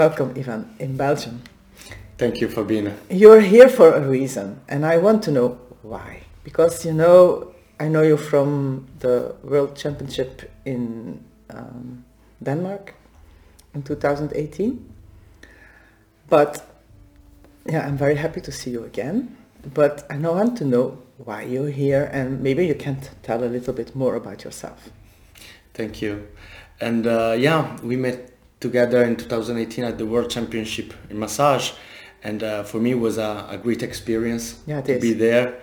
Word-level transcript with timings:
Welcome, 0.00 0.32
Ivan, 0.34 0.74
in 0.78 0.96
Belgium. 0.96 1.42
Thank 2.16 2.40
you 2.40 2.48
for 2.48 2.64
being 2.64 2.86
here. 2.86 2.96
You're 3.10 3.40
here 3.42 3.68
for 3.68 3.92
a 3.92 4.00
reason, 4.00 4.58
and 4.66 4.86
I 4.86 4.96
want 4.96 5.22
to 5.24 5.30
know 5.30 5.58
why. 5.82 6.22
Because 6.42 6.86
you 6.86 6.94
know, 6.94 7.52
I 7.78 7.88
know 7.88 8.00
you 8.00 8.16
from 8.16 8.86
the 9.00 9.34
World 9.42 9.76
Championship 9.76 10.50
in 10.64 11.22
um, 11.50 12.06
Denmark 12.42 12.94
in 13.74 13.82
2018. 13.82 14.88
But 16.30 16.64
yeah, 17.66 17.86
I'm 17.86 17.98
very 17.98 18.16
happy 18.16 18.40
to 18.40 18.50
see 18.50 18.70
you 18.70 18.84
again. 18.84 19.36
But 19.74 20.06
I 20.08 20.16
now 20.16 20.32
want 20.32 20.56
to 20.60 20.64
know 20.64 20.96
why 21.18 21.42
you're 21.42 21.68
here, 21.68 22.08
and 22.10 22.40
maybe 22.40 22.66
you 22.66 22.74
can 22.74 23.02
tell 23.22 23.44
a 23.44 23.50
little 23.52 23.74
bit 23.74 23.94
more 23.94 24.14
about 24.14 24.44
yourself. 24.44 24.88
Thank 25.74 26.00
you. 26.00 26.26
And 26.80 27.06
uh, 27.06 27.36
yeah, 27.38 27.76
we 27.82 27.96
met 27.96 28.30
together 28.60 29.02
in 29.04 29.16
2018 29.16 29.84
at 29.84 29.98
the 29.98 30.06
World 30.06 30.30
Championship 30.30 30.92
in 31.10 31.18
massage, 31.18 31.72
and 32.22 32.42
uh, 32.42 32.62
for 32.62 32.78
me 32.78 32.92
it 32.92 32.98
was 33.00 33.18
a, 33.18 33.46
a 33.50 33.56
great 33.58 33.82
experience 33.82 34.60
Yeah, 34.66 34.82
to 34.82 34.92
is. 34.96 35.00
be 35.02 35.12
there. 35.14 35.54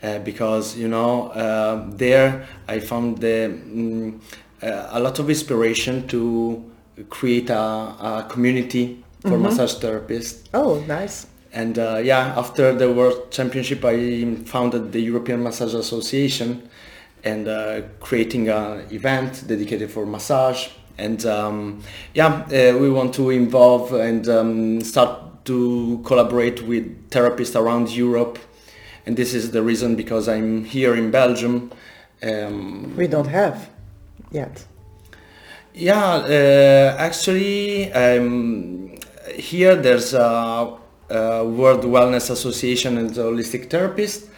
Uh, 0.00 0.20
because 0.20 0.76
you 0.76 0.86
know 0.86 1.26
uh, 1.30 1.84
there 1.90 2.46
I 2.68 2.78
found 2.78 3.18
the, 3.18 3.50
mm, 3.50 4.20
uh, 4.62 4.86
a 4.92 5.00
lot 5.00 5.18
of 5.18 5.28
inspiration 5.28 6.06
to 6.06 6.62
create 7.10 7.50
a, 7.50 7.58
a 7.58 8.26
community 8.28 9.02
for 9.22 9.30
Mm-hmm. 9.30 9.42
massage 9.42 9.74
therapists 9.74 10.44
Oh, 10.54 10.78
nice. 10.86 11.26
And 11.52 11.76
uh, 11.78 12.00
yeah, 12.04 12.34
after 12.36 12.72
the 12.72 12.92
World 12.92 13.32
Championship, 13.32 13.84
I 13.84 14.36
founded 14.44 14.92
the 14.92 15.00
European 15.00 15.42
Massage 15.42 15.74
Association 15.74 16.68
and 17.24 17.48
uh, 17.48 17.80
creating 18.00 18.48
an 18.48 18.86
event 18.92 19.44
dedicated 19.48 19.90
for 19.90 20.06
massage. 20.06 20.68
And 20.98 21.24
um, 21.24 21.82
yeah, 22.14 22.44
uh, 22.46 22.76
we 22.78 22.90
want 22.90 23.14
to 23.14 23.30
involve 23.30 23.92
and 23.92 24.28
um, 24.28 24.80
start 24.80 25.44
to 25.44 26.00
collaborate 26.04 26.62
with 26.62 27.10
therapists 27.10 27.58
around 27.58 27.90
Europe. 27.90 28.38
And 29.06 29.16
this 29.16 29.32
is 29.32 29.52
the 29.52 29.62
reason 29.62 29.96
because 29.96 30.28
I'm 30.28 30.64
here 30.64 30.94
in 30.94 31.10
Belgium. 31.10 31.70
Um, 32.22 32.94
We 32.96 33.06
don't 33.06 33.28
have 33.28 33.70
yet. 34.30 34.66
yeah, 35.72 36.16
uh, 36.16 36.96
actually, 36.98 37.92
um, 37.92 38.98
here 39.34 39.76
there's 39.76 40.12
a, 40.12 40.76
a 41.08 41.44
World 41.44 41.84
Wellness 41.84 42.28
Association 42.30 42.98
and 42.98 43.10
Holistic 43.10 43.70
Therapist 43.70 44.28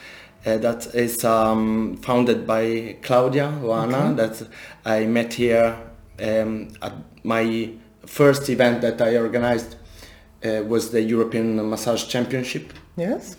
uh, 0.46 0.58
that 0.58 0.94
is 0.94 1.24
um, 1.24 1.96
founded 1.96 2.46
by 2.46 2.96
Claudia 3.02 3.52
Oana 3.62 4.14
that 4.16 4.46
I 4.84 5.06
met 5.06 5.34
here 5.34 5.76
um, 6.20 6.68
at 6.82 6.92
my 7.24 7.70
first 8.06 8.48
event 8.48 8.80
that 8.82 9.00
I 9.00 9.16
organized 9.16 9.76
uh, 10.44 10.62
was 10.66 10.90
the 10.90 11.02
European 11.02 11.68
Massage 11.68 12.06
Championship. 12.06 12.72
Yes. 12.96 13.36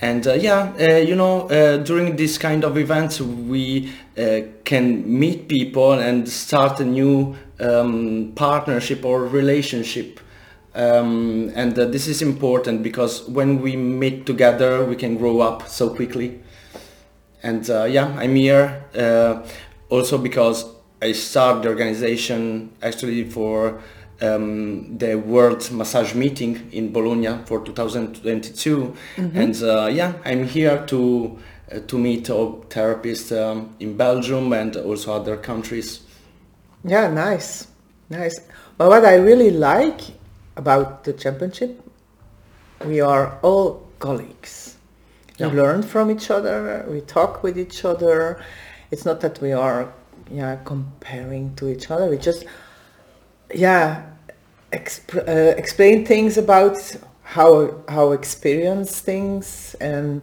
And 0.00 0.26
uh, 0.26 0.32
yeah, 0.32 0.72
uh, 0.80 0.96
you 0.96 1.14
know, 1.14 1.48
uh, 1.48 1.76
during 1.76 2.16
this 2.16 2.36
kind 2.36 2.64
of 2.64 2.76
events, 2.76 3.20
we 3.20 3.92
uh, 4.18 4.40
can 4.64 5.04
meet 5.06 5.48
people 5.48 5.92
and 5.92 6.28
start 6.28 6.80
a 6.80 6.84
new 6.84 7.36
um, 7.60 8.32
partnership 8.34 9.04
or 9.04 9.24
relationship. 9.26 10.18
Um, 10.74 11.52
and 11.54 11.78
uh, 11.78 11.84
this 11.84 12.08
is 12.08 12.20
important 12.20 12.82
because 12.82 13.28
when 13.28 13.60
we 13.60 13.76
meet 13.76 14.26
together, 14.26 14.84
we 14.84 14.96
can 14.96 15.16
grow 15.18 15.40
up 15.40 15.68
so 15.68 15.94
quickly. 15.94 16.40
And 17.44 17.68
uh, 17.70 17.84
yeah, 17.84 18.06
I'm 18.18 18.34
here 18.34 18.84
uh, 18.96 19.46
also 19.88 20.18
because 20.18 20.64
I 21.02 21.10
started 21.10 21.64
the 21.64 21.68
organization 21.70 22.70
actually 22.80 23.28
for 23.28 23.80
um, 24.20 24.96
the 24.98 25.16
World 25.16 25.68
Massage 25.72 26.14
Meeting 26.14 26.70
in 26.70 26.92
Bologna 26.92 27.38
for 27.44 27.64
2022, 27.64 28.94
and 29.16 29.62
uh, 29.64 29.88
yeah, 29.92 30.12
I'm 30.24 30.46
here 30.46 30.86
to 30.86 31.38
uh, 31.72 31.80
to 31.88 31.98
meet 31.98 32.30
all 32.30 32.64
therapists 32.68 33.36
um, 33.36 33.74
in 33.80 33.96
Belgium 33.96 34.52
and 34.52 34.76
also 34.76 35.14
other 35.14 35.36
countries. 35.36 36.02
Yeah, 36.84 37.10
nice, 37.10 37.66
nice. 38.08 38.38
But 38.78 38.88
what 38.88 39.04
I 39.04 39.16
really 39.16 39.50
like 39.50 40.00
about 40.56 41.02
the 41.02 41.14
championship, 41.14 41.80
we 42.86 43.00
are 43.00 43.38
all 43.42 43.88
colleagues. 43.98 44.76
We 45.40 45.46
learn 45.46 45.82
from 45.82 46.12
each 46.12 46.30
other. 46.30 46.86
We 46.88 47.00
talk 47.00 47.42
with 47.42 47.58
each 47.58 47.84
other. 47.84 48.40
It's 48.92 49.04
not 49.04 49.20
that 49.22 49.40
we 49.40 49.50
are, 49.52 49.92
yeah, 50.30 50.56
comparing 50.64 51.54
to 51.56 51.68
each 51.68 51.90
other. 51.90 52.06
We 52.06 52.18
just, 52.18 52.44
yeah, 53.54 54.04
exp- 54.72 55.28
uh, 55.28 55.56
explain 55.56 56.04
things 56.06 56.38
about 56.38 56.78
how 57.22 57.82
how 57.88 58.12
experience 58.12 59.00
things. 59.00 59.74
And 59.80 60.22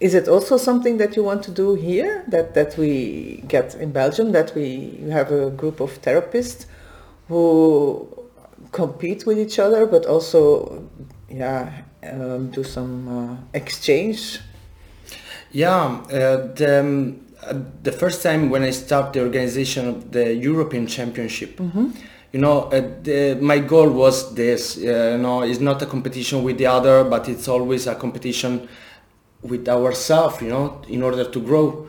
is 0.00 0.14
it 0.14 0.28
also 0.28 0.56
something 0.56 0.98
that 0.98 1.16
you 1.16 1.22
want 1.22 1.42
to 1.44 1.50
do 1.50 1.74
here? 1.74 2.24
That 2.28 2.54
that 2.54 2.76
we 2.76 3.42
get 3.48 3.74
in 3.74 3.92
Belgium 3.92 4.32
that 4.32 4.54
we 4.54 5.04
have 5.10 5.30
a 5.32 5.50
group 5.50 5.80
of 5.80 6.00
therapists 6.02 6.66
who 7.28 8.08
compete 8.72 9.26
with 9.26 9.38
each 9.38 9.58
other 9.58 9.84
but 9.86 10.06
also 10.06 10.88
yeah 11.28 11.82
um, 12.02 12.50
do 12.50 12.64
some 12.64 13.08
uh, 13.08 13.36
exchange? 13.54 14.40
Yeah, 15.52 16.00
uh, 16.04 16.52
the, 16.54 16.80
um, 16.80 17.26
the 17.82 17.92
first 17.92 18.22
time 18.22 18.50
when 18.50 18.62
I 18.62 18.70
started 18.70 19.12
the 19.12 19.20
organization 19.24 19.88
of 19.88 20.12
the 20.12 20.34
European 20.34 20.86
Championship, 20.86 21.60
you 22.32 22.38
know, 22.38 22.62
uh, 22.64 22.80
the, 23.02 23.38
my 23.40 23.58
goal 23.58 23.90
was 23.90 24.34
this. 24.34 24.76
Uh, 24.76 24.80
you 24.80 25.18
know, 25.18 25.42
it's 25.42 25.60
not 25.60 25.82
a 25.82 25.86
competition 25.86 26.44
with 26.44 26.58
the 26.58 26.66
other, 26.66 27.02
but 27.04 27.28
it's 27.28 27.48
always 27.48 27.86
a 27.86 27.94
competition 27.94 28.68
with 29.42 29.68
ourselves. 29.68 30.40
You 30.40 30.50
know, 30.50 30.82
in 30.88 31.02
order 31.02 31.24
to 31.24 31.40
grow. 31.40 31.88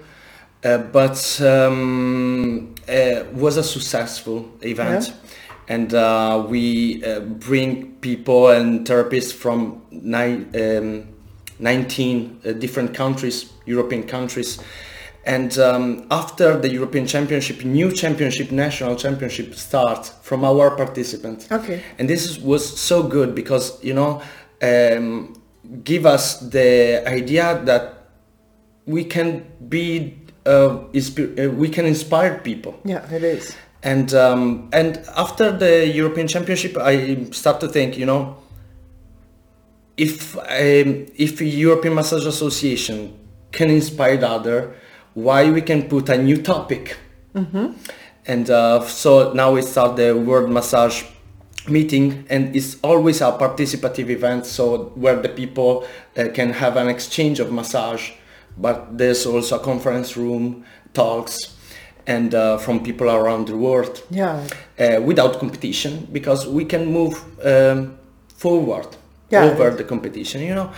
Uh, 0.64 0.78
but 0.78 1.42
um, 1.42 2.76
uh, 2.88 3.24
was 3.34 3.58
a 3.58 3.64
successful 3.64 4.50
event. 4.62 5.08
Yeah. 5.08 5.14
And 5.68 5.94
uh, 5.94 6.46
we 6.48 7.04
uh, 7.04 7.22
bring 7.22 7.96
people 7.96 8.50
and 8.50 8.86
therapists 8.86 9.34
from 9.34 9.82
nine, 9.90 10.52
um, 10.56 11.08
19 11.60 12.42
uh, 12.44 12.52
different 12.54 12.94
countries, 12.94 13.52
European 13.66 14.04
countries. 14.04 14.60
And 15.24 15.58
um, 15.60 16.08
after 16.10 16.58
the 16.58 16.70
European 16.70 17.06
Championship, 17.06 17.64
new 17.64 17.92
championship, 17.92 18.52
national 18.52 18.96
championship 18.96 19.54
starts 19.56 20.10
from 20.24 20.44
our 20.44 20.76
participants. 20.76 21.52
Okay. 21.52 21.84
And 22.00 22.10
this 22.10 22.26
is, 22.26 22.40
was 22.40 22.80
so 22.80 23.04
good 23.04 23.36
because, 23.36 23.84
you 23.84 23.94
know, 23.94 24.22
um, 24.62 25.36
give 25.84 26.06
us 26.06 26.40
the 26.40 27.08
idea 27.08 27.62
that 27.66 28.08
we 28.86 29.04
can 29.04 29.46
be, 29.70 30.18
uh, 30.46 30.50
uh, 30.50 31.50
we 31.52 31.70
can 31.70 31.86
inspire 31.86 32.40
people. 32.40 32.80
yeah 32.84 33.08
it 33.14 33.24
is 33.24 33.56
And 33.84 34.14
um, 34.14 34.70
and 34.72 35.04
after 35.16 35.52
the 35.52 35.88
European 35.88 36.28
Championship, 36.28 36.78
I 36.78 37.26
start 37.32 37.60
to 37.62 37.68
think, 37.68 37.98
you 37.98 38.06
know, 38.06 38.38
if 39.98 40.38
um, 40.38 41.08
if 41.16 41.42
European 41.42 41.96
Massage 41.96 42.26
Association 42.26 43.18
can 43.52 43.72
inspire 43.72 44.24
other, 44.24 44.76
why 45.14 45.50
we 45.52 45.62
can 45.62 45.88
put 45.90 46.10
a 46.10 46.18
new 46.18 46.42
topic? 46.42 46.98
And 48.28 48.50
uh, 48.50 48.82
so 48.86 49.34
now 49.34 49.54
we 49.54 49.62
start 49.62 49.96
the 49.96 50.16
World 50.16 50.50
Massage 50.52 51.04
meeting, 51.68 52.26
and 52.30 52.56
it's 52.56 52.78
always 52.84 53.22
a 53.22 53.32
participative 53.32 54.10
event, 54.10 54.46
so 54.46 54.92
where 54.96 55.16
the 55.22 55.30
people 55.30 55.86
uh, 56.18 56.26
can 56.34 56.54
have 56.54 56.78
an 56.78 56.88
exchange 56.88 57.40
of 57.40 57.52
massage, 57.52 58.12
but 58.58 58.98
there's 58.98 59.26
also 59.26 59.56
a 59.60 59.64
conference 59.64 60.16
room, 60.18 60.64
talks, 60.94 61.38
and 62.08 62.34
uh, 62.36 62.58
from 62.58 62.84
people 62.84 63.10
around 63.10 63.48
the 63.48 63.56
world 63.56 64.02
yeah 64.10 64.44
uh, 64.80 65.00
without 65.04 65.40
competition 65.40 66.08
because 66.12 66.48
we 66.48 66.66
can 66.66 66.84
move 66.92 67.14
um, 67.46 67.96
forward 68.36 68.88
Yeah. 69.30 69.46
over 69.46 69.70
the 69.70 69.84
competition 69.84 70.42
you 70.42 70.56
know 70.56 70.72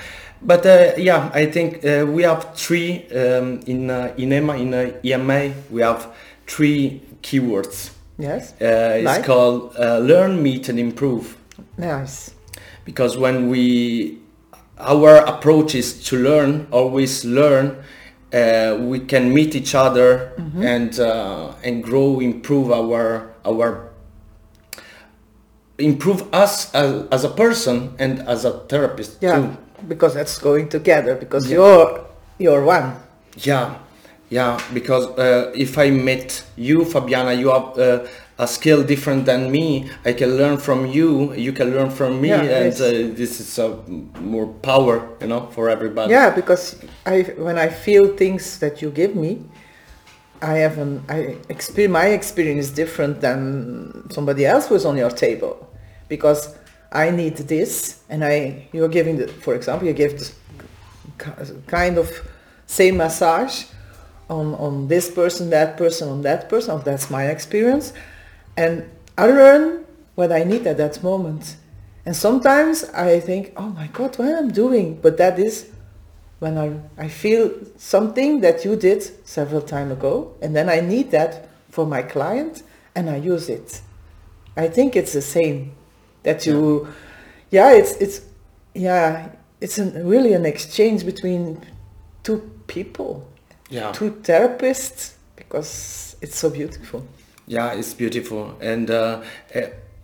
but 0.45 0.65
uh, 0.65 0.91
yeah 0.97 1.29
i 1.33 1.45
think 1.45 1.83
uh, 1.85 2.05
we 2.05 2.23
have 2.23 2.53
three 2.55 3.05
um, 3.11 3.59
in 3.65 3.89
uh, 3.89 4.13
in 4.17 4.31
EMA 4.33 4.53
in 4.55 4.73
uh, 4.73 4.91
ema 5.03 5.53
we 5.71 5.81
have 5.81 6.07
three 6.47 7.01
keywords. 7.21 7.91
Yes. 8.17 8.53
Uh, 8.61 8.97
it's 8.97 9.05
Like? 9.05 9.25
called 9.25 9.75
uh, 9.79 9.97
learn 9.99 10.43
meet 10.43 10.69
and 10.69 10.79
improve. 10.79 11.37
Nice. 11.77 12.33
Because 12.85 13.17
when 13.17 13.49
we 13.49 14.19
our 14.77 15.17
approach 15.17 15.73
is 15.75 16.03
to 16.03 16.17
learn 16.17 16.67
always 16.71 17.23
learn 17.23 17.83
uh, 18.33 18.75
we 18.81 18.99
can 18.99 19.33
meet 19.33 19.55
each 19.55 19.75
other 19.75 20.33
and 20.57 20.99
uh, 20.99 21.53
and 21.63 21.83
grow 21.83 22.19
improve 22.19 22.71
our 22.71 23.33
our 23.45 23.91
improve 25.77 26.27
us 26.33 26.73
as, 26.73 27.07
as 27.11 27.23
a 27.23 27.29
person 27.29 27.95
and 27.99 28.19
as 28.27 28.45
a 28.45 28.51
therapist 28.67 29.21
yeah. 29.21 29.35
too 29.35 29.57
because 29.87 30.13
that's 30.13 30.37
going 30.39 30.69
together 30.69 31.15
because 31.15 31.49
you're 31.51 32.05
you're 32.37 32.63
one. 32.63 32.95
Yeah 33.37 33.75
yeah 34.29 34.57
because 34.73 35.05
uh, 35.19 35.51
if 35.53 35.77
i 35.77 35.89
met 35.91 36.43
you 36.55 36.79
fabiana 36.85 37.37
you 37.37 37.49
have 37.49 37.77
uh, 37.77 38.07
a 38.39 38.47
skill 38.47 38.83
different 38.83 39.25
than 39.25 39.51
me. 39.51 39.89
I 40.05 40.13
can 40.13 40.37
learn 40.37 40.57
from 40.57 40.87
you 40.87 41.33
you 41.33 41.53
can 41.53 41.71
learn 41.75 41.89
from 41.89 42.21
me 42.21 42.29
Yeah, 42.29 42.41
and 42.41 42.73
uh, 42.73 43.15
this 43.15 43.39
is 43.39 43.59
uh, 43.59 43.77
more 44.19 44.47
power 44.47 45.07
you 45.21 45.27
know 45.27 45.47
for 45.51 45.69
everybody. 45.69 46.11
Yeah, 46.11 46.29
because 46.31 46.81
I 47.05 47.21
when 47.37 47.57
I 47.57 47.69
feel 47.69 48.15
things 48.17 48.59
that 48.59 48.81
you 48.81 48.89
give 48.89 49.15
me, 49.15 49.43
I 50.41 50.55
have 50.65 50.77
an 50.77 51.03
I 51.09 51.37
experience 51.49 51.93
my 51.93 52.07
experience 52.07 52.65
is 52.67 52.71
different 52.71 53.21
than 53.21 54.09
somebody 54.09 54.45
else 54.45 54.67
who's 54.67 54.85
on 54.85 54.97
your 54.97 55.11
table, 55.11 55.69
because 56.09 56.55
I 56.93 57.09
need 57.09 57.37
this, 57.37 58.03
and 58.09 58.23
I 58.23 58.67
you're 58.71 58.87
giving 58.87 59.17
the 59.17 59.27
for 59.27 59.55
example 59.55 59.87
you 59.87 59.93
give 59.93 60.13
this 60.13 60.35
kind 61.67 61.97
of 61.97 62.09
same 62.67 62.97
massage 62.97 63.65
on 64.29 64.53
on 64.55 64.87
this 64.87 65.09
person, 65.09 65.49
that 65.49 65.75
person, 65.75 66.09
on 66.09 66.21
that 66.21 66.49
person. 66.49 66.75
Oh, 66.75 66.77
that's 66.77 67.09
my 67.09 67.25
experience, 67.25 67.93
and 68.55 68.89
I 69.17 69.25
learn 69.25 69.85
what 70.15 70.31
I 70.31 70.43
need 70.43 70.67
at 70.67 70.77
that 70.77 71.03
moment. 71.03 71.57
And 72.05 72.15
sometimes 72.15 72.83
I 72.89 73.19
think, 73.19 73.53
oh 73.55 73.69
my 73.69 73.87
God, 73.87 74.17
what 74.17 74.27
am 74.27 74.37
I'm 74.37 74.51
doing? 74.51 74.99
But 75.01 75.17
that 75.17 75.39
is 75.39 75.71
when 76.39 76.57
I, 76.57 76.77
I 76.97 77.07
feel 77.07 77.51
something 77.77 78.41
that 78.41 78.65
you 78.65 78.75
did 78.75 79.01
several 79.25 79.61
time 79.61 79.91
ago, 79.91 80.35
and 80.41 80.55
then 80.55 80.69
I 80.69 80.81
need 80.81 81.11
that 81.11 81.47
for 81.69 81.87
my 81.87 82.01
client, 82.01 82.61
and 82.93 83.09
I 83.09 83.15
use 83.15 83.49
it. 83.49 83.81
I 84.57 84.67
think 84.67 84.95
it's 84.95 85.13
the 85.13 85.21
same. 85.21 85.75
That 86.23 86.45
you, 86.45 86.87
yeah, 87.51 87.71
it's 87.73 87.95
it's, 87.97 88.21
yeah, 88.73 89.29
it's 89.61 89.77
an, 89.77 90.07
really 90.07 90.33
an 90.33 90.45
exchange 90.45 91.05
between 91.05 91.61
two 92.23 92.49
people, 92.67 93.27
yeah. 93.69 93.91
Two 93.91 94.11
therapists, 94.11 95.13
because 95.35 96.15
it's 96.21 96.37
so 96.37 96.49
beautiful. 96.49 97.05
Yeah, 97.47 97.73
it's 97.73 97.93
beautiful, 97.93 98.55
and 98.61 98.89
uh, 98.89 99.21
uh, 99.53 99.61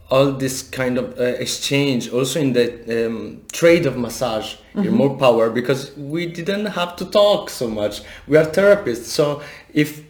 all 0.10 0.32
this 0.34 0.64
kind 0.64 0.98
of 0.98 1.18
uh, 1.18 1.24
exchange, 1.24 2.10
also 2.12 2.40
in 2.40 2.54
the 2.54 3.06
um, 3.06 3.42
trade 3.52 3.86
of 3.86 3.96
massage, 3.96 4.56
you're 4.76 4.92
more 4.92 5.16
power 5.18 5.50
because 5.50 5.96
we 5.96 6.26
didn't 6.26 6.66
have 6.66 6.96
to 6.96 7.06
talk 7.06 7.50
so 7.50 7.68
much. 7.68 8.02
We 8.28 8.38
are 8.38 8.46
therapists, 8.46 9.06
so 9.06 9.42
if 9.74 10.04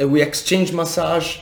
uh, 0.00 0.08
we 0.08 0.20
exchange 0.20 0.72
massage, 0.72 1.38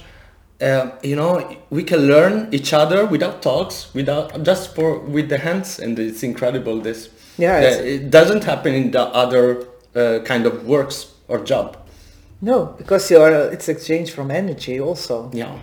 uh, 0.61 0.91
you 1.03 1.17
know, 1.17 1.56
we 1.70 1.82
can 1.85 2.06
learn 2.06 2.49
each 2.53 2.73
other 2.73 3.05
without 3.06 3.43
talks, 3.43 3.93
without 3.94 4.43
just 4.43 4.75
for 4.75 4.99
with 4.99 5.29
the 5.29 5.38
hands, 5.38 5.79
and 5.79 5.99
it's 5.99 6.23
incredible. 6.23 6.81
This, 6.81 7.08
Yeah, 7.38 7.58
Uh, 7.58 7.82
it 7.85 8.11
doesn't 8.11 8.44
happen 8.44 8.75
in 8.75 8.91
the 8.93 9.03
other 9.03 9.67
uh, 9.94 10.20
kind 10.25 10.47
of 10.47 10.67
works 10.67 11.12
or 11.29 11.44
job. 11.44 11.76
No, 12.41 12.75
because 12.79 13.11
you're 13.11 13.53
it's 13.53 13.69
exchange 13.69 14.11
from 14.12 14.31
energy 14.31 14.81
also. 14.81 15.31
Yeah. 15.35 15.58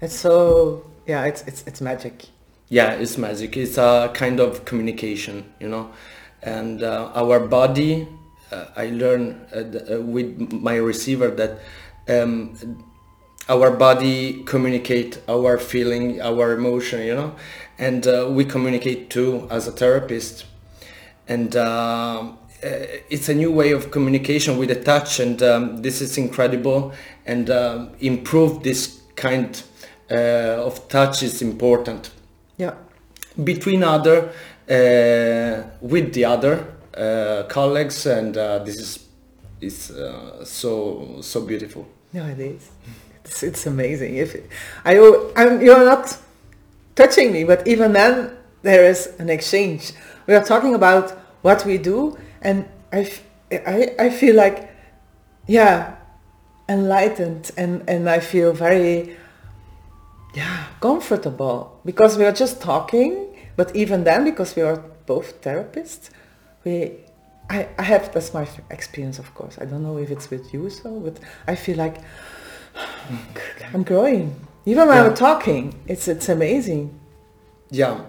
It's 0.00 0.14
so 0.14 0.82
yeah, 1.06 1.24
it's 1.24 1.42
it's 1.46 1.64
it's 1.66 1.80
magic. 1.80 2.26
yeah 2.68 2.92
it's 3.02 3.18
magic 3.18 3.56
it's 3.56 3.76
a 3.78 4.10
kind 4.14 4.40
of 4.40 4.64
communication 4.64 5.44
you 5.60 5.68
know 5.68 5.90
and 6.42 6.82
uh, 6.82 7.10
our 7.14 7.38
body 7.38 8.08
uh, 8.50 8.64
i 8.76 8.86
learned 8.88 9.36
uh, 9.54 10.00
with 10.00 10.28
my 10.50 10.76
receiver 10.76 11.28
that 11.28 11.52
um, 12.08 12.56
our 13.48 13.70
body 13.70 14.42
communicate 14.44 15.20
our 15.28 15.58
feeling 15.58 16.20
our 16.22 16.52
emotion 16.52 17.06
you 17.06 17.14
know? 17.14 17.34
And 17.78 18.06
uh, 18.06 18.28
we 18.30 18.44
communicate 18.44 19.10
too 19.10 19.48
as 19.50 19.66
a 19.66 19.72
therapist. 19.72 20.46
And 21.26 21.56
um, 21.56 22.38
uh, 22.62 22.68
it's 23.10 23.28
a 23.28 23.34
new 23.34 23.52
way 23.52 23.72
of 23.72 23.90
communication 23.90 24.56
with 24.58 24.68
the 24.68 24.82
touch 24.82 25.20
and 25.20 25.42
um, 25.42 25.82
this 25.82 26.00
is 26.00 26.16
incredible. 26.16 26.92
And 27.26 27.50
um, 27.50 27.90
improve 28.00 28.62
this 28.62 29.00
kind 29.16 29.62
uh, 30.10 30.14
of 30.64 30.88
touch 30.88 31.22
is 31.22 31.42
important. 31.42 32.10
Yeah. 32.56 32.74
between 33.42 33.82
other 33.82 34.30
uh, 34.70 35.68
with 35.80 36.14
the 36.14 36.24
other 36.24 36.66
uh, 36.96 37.44
colleagues 37.48 38.06
and 38.06 38.36
uh, 38.36 38.60
this 38.60 38.76
is 38.76 39.08
is 39.60 39.90
uh, 39.90 40.44
so 40.44 41.20
so 41.20 41.40
beautiful. 41.40 41.86
No, 42.12 42.26
it 42.26 42.38
is. 42.38 42.70
It's, 43.24 43.42
it's 43.42 43.66
amazing. 43.66 44.16
If 44.16 44.36
I, 44.84 44.98
I'm, 45.36 45.62
you're 45.62 45.84
not 45.84 46.16
touching 46.94 47.32
me, 47.32 47.44
but 47.44 47.66
even 47.66 47.92
then 47.92 48.36
there 48.62 48.84
is 48.84 49.12
an 49.18 49.30
exchange. 49.30 49.92
We 50.26 50.34
are 50.34 50.44
talking 50.44 50.74
about 50.74 51.10
what 51.42 51.64
we 51.64 51.78
do, 51.78 52.16
and 52.42 52.66
I 52.92 53.10
I 53.98 54.10
feel 54.10 54.34
like, 54.36 54.70
yeah, 55.46 55.96
enlightened, 56.68 57.50
and 57.56 57.82
and 57.88 58.08
I 58.08 58.20
feel 58.20 58.52
very, 58.52 59.16
yeah, 60.34 60.64
comfortable 60.80 61.80
because 61.84 62.16
we 62.18 62.24
are 62.24 62.32
just 62.32 62.60
talking. 62.60 63.30
But 63.56 63.74
even 63.76 64.04
then, 64.04 64.24
because 64.24 64.56
we 64.56 64.62
are 64.62 64.82
both 65.06 65.40
therapists, 65.42 66.10
we 66.64 66.92
I, 67.50 67.68
I 67.78 67.82
have 67.82 68.12
that's 68.12 68.32
my 68.32 68.48
experience 68.70 69.18
of 69.18 69.34
course 69.34 69.58
i 69.60 69.66
don't 69.66 69.82
know 69.82 69.98
if 69.98 70.10
it's 70.10 70.30
with 70.30 70.54
you 70.54 70.70
so 70.70 70.98
but 70.98 71.18
i 71.46 71.54
feel 71.54 71.76
like 71.76 71.96
i'm 73.74 73.82
growing 73.82 74.34
even 74.66 74.86
when 74.88 74.96
Yeah. 74.96 75.04
i'm 75.06 75.14
talking 75.14 75.74
it's 75.86 76.08
it's 76.08 76.28
amazing. 76.28 76.90
Yeah. 77.70 78.00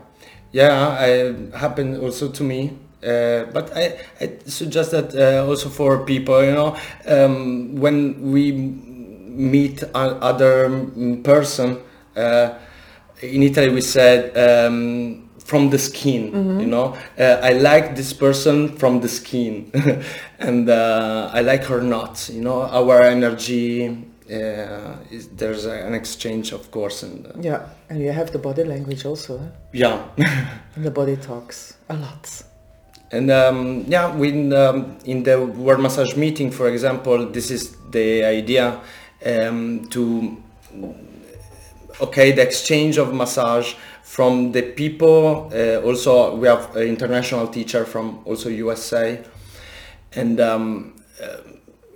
Yeah 0.52 1.04
it 1.06 1.54
happened 1.54 1.98
also 1.98 2.30
to 2.30 2.44
me. 2.44 2.72
Uh, 3.04 3.46
but 3.54 3.76
I, 3.76 4.00
I 4.22 4.30
suggest 4.46 4.92
that 4.92 5.14
uh, 5.16 5.46
also 5.48 5.70
for 5.70 6.06
people 6.06 6.44
you 6.44 6.54
know 6.54 6.76
um, 7.08 7.76
when 7.76 8.32
we 8.32 8.52
meet 8.52 9.84
other 9.94 10.70
person 11.24 11.78
uh, 12.16 12.50
in 13.22 13.44
Italy 13.44 13.70
we 13.70 13.82
said 13.82 14.32
um, 14.38 15.30
from 15.44 15.70
the 15.70 15.78
skin 15.78 16.32
you 16.60 16.68
know. 16.68 16.96
Uh, 17.20 17.40
I 17.44 17.54
like 17.54 17.96
this 17.96 18.14
person 18.14 18.76
from 18.78 19.02
the 19.02 19.10
skin. 19.10 19.72
And 20.40 20.70
uh, 20.70 21.30
I 21.34 21.42
like 21.42 21.64
her 21.66 21.82
not 21.82 22.30
you 22.34 22.42
know. 22.42 22.62
Our 22.64 23.02
energy 23.04 24.06
uh, 24.32 24.98
is, 25.12 25.30
there's 25.30 25.66
an 25.66 25.94
exchange 25.94 26.52
of 26.52 26.72
course 26.72 27.04
and 27.04 27.28
uh, 27.28 27.32
yeah 27.40 27.70
and 27.90 28.02
you 28.02 28.12
have 28.12 28.32
the 28.32 28.40
body 28.40 28.64
language 28.64 29.06
also 29.06 29.38
huh? 29.38 29.46
yeah 29.72 30.04
and 30.76 30.86
the 30.86 30.92
body 30.92 31.16
talks 31.16 31.78
a 31.90 31.96
lot 31.96 32.44
And 33.12 33.30
um, 33.32 33.86
yeah, 33.88 34.14
when, 34.16 34.52
um, 34.52 34.98
in 35.06 35.24
the 35.24 35.46
word 35.46 35.80
massage 35.80 36.16
meeting, 36.16 36.52
for 36.52 36.68
example, 36.68 37.28
this 37.28 37.52
is 37.52 37.76
the 37.92 38.24
idea 38.24 38.82
um, 39.26 39.88
to 39.90 40.42
okay 42.02 42.32
the 42.32 42.42
exchange 42.42 42.98
of 42.98 43.14
massage 43.14 43.76
from 44.04 44.52
the 44.52 44.64
people. 44.64 45.52
Uh, 45.54 45.82
also, 45.82 46.36
we 46.36 46.48
have 46.48 46.76
an 46.76 46.88
international 46.88 47.48
teacher 47.48 47.86
from 47.86 48.22
also 48.26 48.50
USA, 48.50 49.24
and 50.14 50.40
um, 50.40 50.96
uh, 51.22 51.38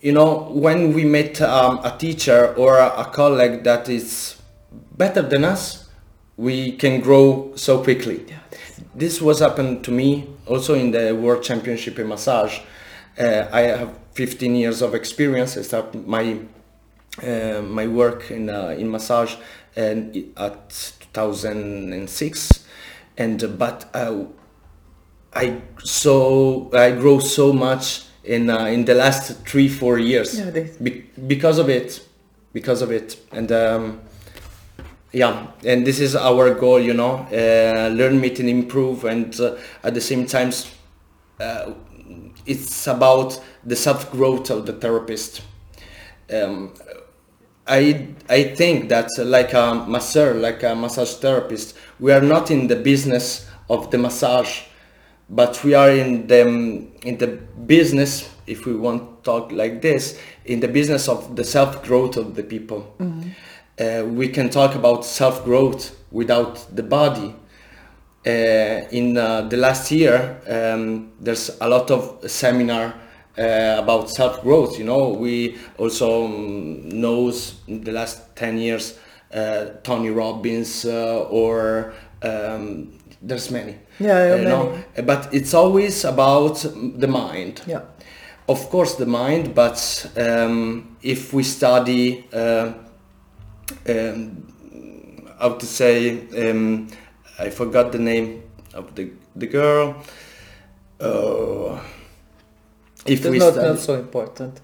you 0.01 0.12
know 0.12 0.50
when 0.51 0.94
we 0.94 1.03
meet 1.06 1.41
um, 1.41 1.79
a 1.84 1.96
teacher 1.98 2.53
or 2.56 2.77
a, 2.77 3.01
a 3.01 3.06
colleague 3.06 3.63
that 3.63 3.89
is 3.89 4.39
better 4.98 5.22
than 5.22 5.46
us, 5.46 5.89
we 6.38 6.74
can 6.74 7.01
grow 7.01 7.51
so 7.56 7.84
quickly. 7.84 8.25
This 8.96 9.22
was 9.22 9.39
happened 9.39 9.84
to 9.86 9.91
me 9.91 10.27
also 10.46 10.74
in 10.74 10.91
the 10.91 11.15
World 11.15 11.44
Championship 11.44 12.00
in 12.00 12.08
massage. 12.08 12.60
Uh, 13.18 13.46
I 13.51 13.62
have 13.62 13.98
15 14.13 14.56
years 14.56 14.82
of 14.82 14.96
experience. 14.96 15.58
I 15.58 15.62
started 15.62 16.08
my 16.08 16.39
uh, 17.24 17.62
my 17.62 17.88
work 17.88 18.32
in 18.32 18.50
uh, 18.50 18.75
in 18.77 18.89
massage 18.89 19.36
and 19.75 20.15
at 20.38 20.94
2006, 21.13 22.65
and 23.18 23.44
uh, 23.44 23.48
but 23.48 23.89
uh, 23.94 24.24
I 25.34 25.62
so 25.84 26.70
I 26.74 26.91
grow 26.91 27.20
so 27.20 27.51
much 27.53 28.03
in 28.24 28.50
uh, 28.50 28.66
in 28.66 28.86
the 28.86 28.94
last 28.94 29.46
three 29.48 29.70
four 29.70 29.98
years. 30.00 30.38
Yeah, 30.38 30.68
be- 30.82 31.06
because 31.28 31.58
of 31.60 31.70
it, 31.70 32.02
because 32.54 32.82
of 32.82 32.92
it, 32.92 33.18
and 33.32 33.52
um, 33.52 34.02
yeah, 35.12 35.48
and 35.66 35.86
this 35.86 36.00
is 36.00 36.16
our 36.16 36.54
goal, 36.54 36.80
you 36.80 36.94
know, 36.94 37.26
uh, 37.32 37.90
learn, 37.94 38.20
meet, 38.20 38.40
and 38.40 38.50
improve, 38.50 39.06
and 39.06 39.38
uh, 39.40 39.56
at 39.84 39.94
the 39.94 40.02
same 40.02 40.26
time, 40.26 40.52
uh, 41.40 41.72
it's 42.46 42.88
about 42.88 43.42
the 43.66 43.76
self 43.76 44.12
growth 44.12 44.50
of 44.50 44.66
the 44.66 44.74
therapist. 44.74 45.42
Um, 46.32 46.74
I 47.68 48.08
I 48.30 48.44
think 48.56 48.90
that 48.90 49.10
uh, 49.18 49.26
like 49.26 49.54
a 49.54 49.86
masseur, 49.88 50.34
like 50.34 50.64
a 50.64 50.76
massage 50.76 51.14
therapist, 51.16 51.76
we 52.00 52.12
are 52.12 52.22
not 52.22 52.52
in 52.52 52.68
the 52.68 52.76
business 52.76 53.48
of 53.70 53.92
the 53.92 53.98
massage, 53.98 54.62
but 55.30 55.64
we 55.64 55.74
are 55.74 55.92
in 55.92 56.28
the 56.28 56.42
in 57.04 57.18
the 57.18 57.28
business, 57.68 58.30
if 58.48 58.66
we 58.66 58.76
want 58.76 59.24
to 59.24 59.32
talk 59.32 59.52
like 59.52 59.82
this, 59.82 60.20
in 60.46 60.60
the 60.60 60.68
business 60.68 61.08
of 61.08 61.36
the 61.36 61.44
self 61.44 61.84
growth 61.84 62.18
of 62.18 62.36
the 62.36 62.44
people. 62.44 62.96
Uh, 63.80 64.04
we 64.06 64.28
can 64.28 64.50
talk 64.50 64.76
about 64.76 65.06
self 65.06 65.44
growth 65.46 65.96
without 66.12 66.76
the 66.76 66.84
body. 66.84 67.34
Uh, 68.26 68.86
in 68.92 69.18
uh, 69.18 69.42
the 69.44 69.56
last 69.56 69.90
year, 69.92 70.42
um, 70.48 71.12
there's 71.22 71.58
a 71.62 71.70
lot 71.70 71.90
of 71.90 72.20
seminar 72.30 72.94
uh, 73.38 73.78
about 73.80 74.10
self 74.10 74.42
growth. 74.42 74.78
You 74.78 74.84
know, 74.86 75.10
we 75.10 75.58
also 75.78 76.26
um, 76.26 76.90
knows 76.90 77.62
in 77.68 77.84
the 77.84 77.94
last 77.94 78.36
ten 78.36 78.58
years 78.58 79.00
uh, 79.34 79.66
Tony 79.84 80.10
Robbins 80.10 80.86
uh, 80.86 81.26
or 81.30 81.94
um, 82.22 82.99
there's 83.22 83.52
many. 83.52 83.76
Yeah, 84.00 84.36
you 84.36 84.44
many. 84.44 84.46
know, 84.46 84.84
but 85.06 85.34
it's 85.34 85.54
always 85.54 86.06
about 86.06 86.66
the 87.00 87.08
mind. 87.08 87.62
Yeah. 87.68 87.82
Of 88.48 88.70
course, 88.70 88.96
the 88.96 89.06
mind, 89.06 89.54
but 89.54 90.12
um, 90.18 90.98
if 91.04 91.34
we 91.34 91.44
study, 91.44 92.26
uh, 92.34 92.74
um, 93.88 94.44
how 95.40 95.54
to 95.54 95.66
say, 95.66 96.20
um, 96.50 96.88
I 97.38 97.50
forgot 97.50 97.92
the 97.92 98.00
name 98.00 98.44
of 98.74 98.96
the 98.96 99.12
the 99.36 99.48
girl. 99.48 99.96
Uh, 101.00 101.80
if 103.06 103.20
It's 103.22 103.28
we 103.30 103.40
not, 103.40 103.54
study, 103.54 103.68
not 103.70 103.80
so 103.80 103.94
important. 103.96 104.60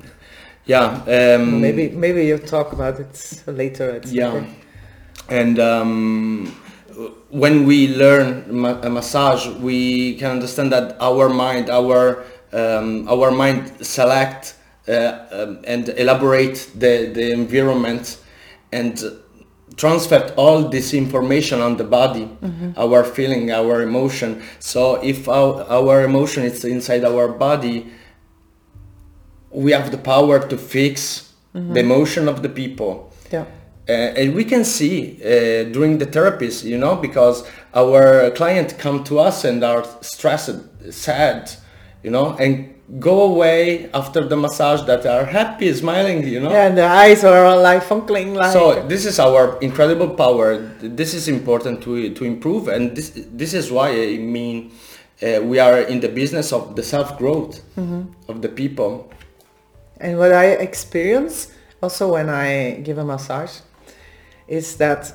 yeah, 0.65 1.03
um, 1.07 1.61
Maybe 1.61 1.89
maybe 1.89 2.25
you 2.25 2.37
talk 2.37 2.73
about 2.73 2.99
it 2.99 3.43
later. 3.47 4.01
Yeah, 4.05 4.43
and 5.29 5.59
um, 5.59 6.55
when 7.29 7.65
we 7.65 7.87
learn 7.95 8.45
ma- 8.49 8.79
a 8.81 8.89
massage, 8.89 9.47
we 9.59 10.15
can 10.15 10.31
understand 10.31 10.71
that 10.71 10.95
our 10.99 11.29
mind, 11.29 11.69
our 11.69 12.23
um, 12.53 13.07
our 13.09 13.31
mind 13.31 13.71
select 13.85 14.55
uh, 14.87 15.17
um, 15.31 15.59
and 15.65 15.89
elaborate 15.89 16.69
the 16.75 17.11
the 17.13 17.31
environment 17.31 18.17
and 18.71 19.03
transfer 19.77 20.33
all 20.37 20.69
this 20.69 20.93
information 20.93 21.59
on 21.59 21.75
the 21.77 21.83
body, 21.83 22.29
our 22.77 23.03
feeling, 23.03 23.51
our 23.51 23.81
emotion. 23.81 24.41
So 24.59 24.95
if 25.03 25.27
our, 25.27 25.63
our 25.69 26.03
emotion 26.05 26.43
is 26.43 26.63
inside 26.63 27.03
our 27.03 27.27
body, 27.27 27.91
we 29.51 29.71
have 29.71 29.91
the 29.91 29.97
power 29.97 30.39
to 30.47 30.57
fix 30.57 31.33
the 31.53 31.79
emotion 31.79 32.27
of 32.29 32.41
the 32.41 32.49
people. 32.49 33.11
Uh, 33.87 33.91
and 33.91 34.33
we 34.33 34.43
can 34.43 34.65
see 34.65 35.19
uh, 35.21 35.63
during 35.71 35.99
the 35.99 36.07
therapies, 36.07 36.63
you 36.63 36.77
know, 36.77 36.95
because 36.95 37.47
our 37.73 38.31
client 38.31 38.77
come 38.79 39.03
to 39.03 39.19
us 39.19 39.43
and 39.43 39.63
are 39.63 39.85
stressed, 40.01 40.57
sad, 40.91 41.51
you 42.01 42.09
know, 42.09 42.35
and 42.39 42.73
go 42.99 43.21
away 43.23 43.89
after 43.93 44.27
the 44.27 44.35
massage 44.35 44.81
that 44.83 45.05
are 45.05 45.25
happy, 45.25 45.71
smiling, 45.73 46.27
you 46.27 46.39
know. 46.39 46.51
Yeah, 46.51 46.67
and 46.67 46.77
the 46.77 46.85
eyes 46.85 47.23
are 47.23 47.55
like 47.57 47.83
funkling 47.83 48.35
like. 48.35 48.53
So 48.53 48.87
this 48.87 49.05
is 49.05 49.19
our 49.19 49.59
incredible 49.59 50.09
power. 50.09 50.57
This 50.81 51.13
is 51.13 51.27
important 51.27 51.83
to 51.83 52.13
to 52.13 52.23
improve, 52.23 52.67
and 52.67 52.95
this 52.95 53.11
this 53.15 53.53
is 53.53 53.71
why 53.71 53.89
I 53.89 54.17
mean 54.17 54.71
uh, 55.21 55.41
we 55.43 55.59
are 55.59 55.79
in 55.81 55.99
the 55.99 56.09
business 56.09 56.51
of 56.51 56.75
the 56.75 56.83
self 56.83 57.17
growth 57.17 57.61
of 58.27 58.41
the 58.41 58.49
people. 58.49 59.09
And 59.99 60.17
what 60.17 60.33
I 60.33 60.57
experience 60.59 61.51
also 61.81 62.13
when 62.13 62.29
I 62.29 62.81
give 62.83 62.97
a 62.97 63.05
massage 63.05 63.61
is 64.47 64.77
that 64.77 65.13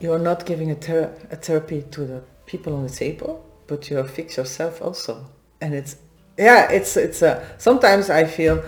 you're 0.00 0.18
not 0.18 0.46
giving 0.46 0.70
a, 0.70 0.74
ther- 0.74 1.12
a 1.30 1.36
therapy 1.36 1.82
to 1.90 2.04
the 2.04 2.22
people 2.46 2.74
on 2.74 2.84
the 2.84 2.90
table, 2.90 3.44
but 3.66 3.90
you 3.90 4.02
fix 4.04 4.36
yourself 4.36 4.80
also. 4.80 5.26
And 5.60 5.74
it's 5.74 5.96
yeah, 6.36 6.70
it's 6.70 6.96
it's 6.96 7.22
a 7.22 7.44
sometimes 7.58 8.10
I 8.10 8.24
feel 8.24 8.62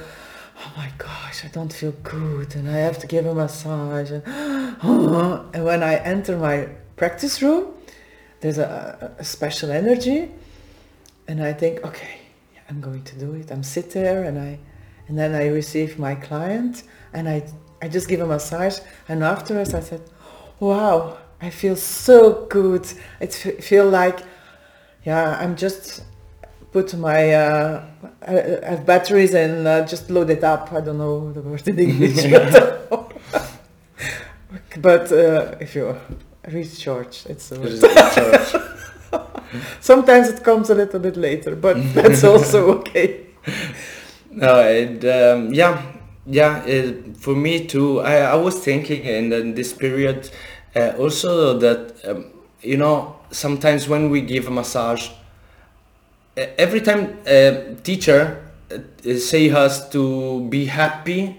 oh 0.62 0.72
my 0.76 0.90
gosh, 0.98 1.44
I 1.44 1.48
don't 1.48 1.72
feel 1.72 1.92
good 2.02 2.54
and 2.56 2.68
I 2.68 2.78
have 2.78 2.98
to 2.98 3.06
give 3.06 3.26
a 3.26 3.34
massage 3.34 4.10
and, 4.10 4.22
and 4.82 5.64
when 5.64 5.82
I 5.82 5.94
enter 5.96 6.36
my 6.36 6.68
practice 6.96 7.40
room 7.40 7.72
there's 8.40 8.58
a, 8.58 9.14
a 9.18 9.24
special 9.24 9.70
energy 9.70 10.30
and 11.28 11.42
I 11.42 11.52
think, 11.52 11.84
okay, 11.84 12.18
I'm 12.68 12.80
going 12.80 13.04
to 13.04 13.18
do 13.18 13.34
it. 13.34 13.50
I'm 13.52 13.62
sit 13.62 13.90
there 13.90 14.24
and 14.24 14.38
I, 14.38 14.58
and 15.06 15.18
then 15.18 15.34
I 15.34 15.46
receive 15.48 15.98
my 15.98 16.14
client 16.14 16.82
and 17.12 17.28
I, 17.28 17.44
I 17.82 17.88
just 17.88 18.08
give 18.08 18.20
a 18.20 18.26
massage 18.26 18.78
and 19.08 19.22
afterwards 19.24 19.74
I 19.74 19.80
said, 19.80 20.02
wow, 20.58 21.16
I 21.40 21.50
feel 21.50 21.76
so 21.76 22.46
good. 22.46 22.86
It 23.20 23.46
f- 23.46 23.64
feel 23.64 23.88
like, 23.88 24.20
yeah, 25.04 25.38
I'm 25.40 25.56
just 25.56 26.02
put 26.72 26.94
my 26.94 27.32
uh, 27.32 27.84
I, 28.26 28.32
I 28.64 28.70
have 28.70 28.86
batteries 28.86 29.34
and 29.34 29.66
uh, 29.66 29.86
just 29.86 30.10
load 30.10 30.30
it 30.30 30.44
up. 30.44 30.72
I 30.72 30.80
don't 30.80 30.98
know 30.98 31.32
the 31.32 31.40
word 31.40 31.66
in 31.66 31.78
English, 31.78 32.24
but, 34.80 35.12
uh, 35.12 35.56
if 35.60 35.74
you 35.74 35.96
recharge, 36.48 37.26
it's 37.26 37.48
the 37.48 37.60
word. 37.60 37.72
This 37.72 37.74
is 37.74 37.80
the 37.82 38.10
church. 38.14 38.62
Sometimes 39.80 40.28
it 40.28 40.44
comes 40.44 40.70
a 40.70 40.74
little 40.74 41.00
bit 41.00 41.16
later, 41.16 41.56
but 41.56 41.76
that's 41.94 42.22
also 42.24 42.78
okay. 42.78 43.26
No, 44.30 44.60
and 44.60 45.04
um, 45.04 45.52
yeah, 45.54 45.82
yeah. 46.30 46.62
Uh, 46.66 47.12
for 47.18 47.34
me 47.34 47.66
too, 47.66 48.00
I, 48.00 48.18
I 48.18 48.34
was 48.34 48.58
thinking 48.58 49.02
in, 49.04 49.32
in 49.32 49.54
this 49.54 49.72
period 49.72 50.30
uh, 50.76 50.92
also 50.98 51.58
that 51.58 51.94
um, 52.06 52.26
you 52.62 52.76
know 52.76 53.16
sometimes 53.30 53.88
when 53.88 54.10
we 54.10 54.20
give 54.20 54.46
a 54.46 54.50
massage, 54.50 55.10
uh, 56.36 56.46
every 56.58 56.80
time 56.80 57.18
a 57.26 57.76
teacher 57.82 58.42
uh, 58.70 58.78
say 59.18 59.50
us 59.50 59.88
to 59.90 60.46
be 60.48 60.66
happy 60.66 61.38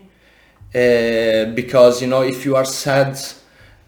uh, 0.76 1.46
because 1.54 2.02
you 2.02 2.08
know 2.08 2.22
if 2.24 2.46
you 2.46 2.56
are 2.56 2.66
sad. 2.66 3.18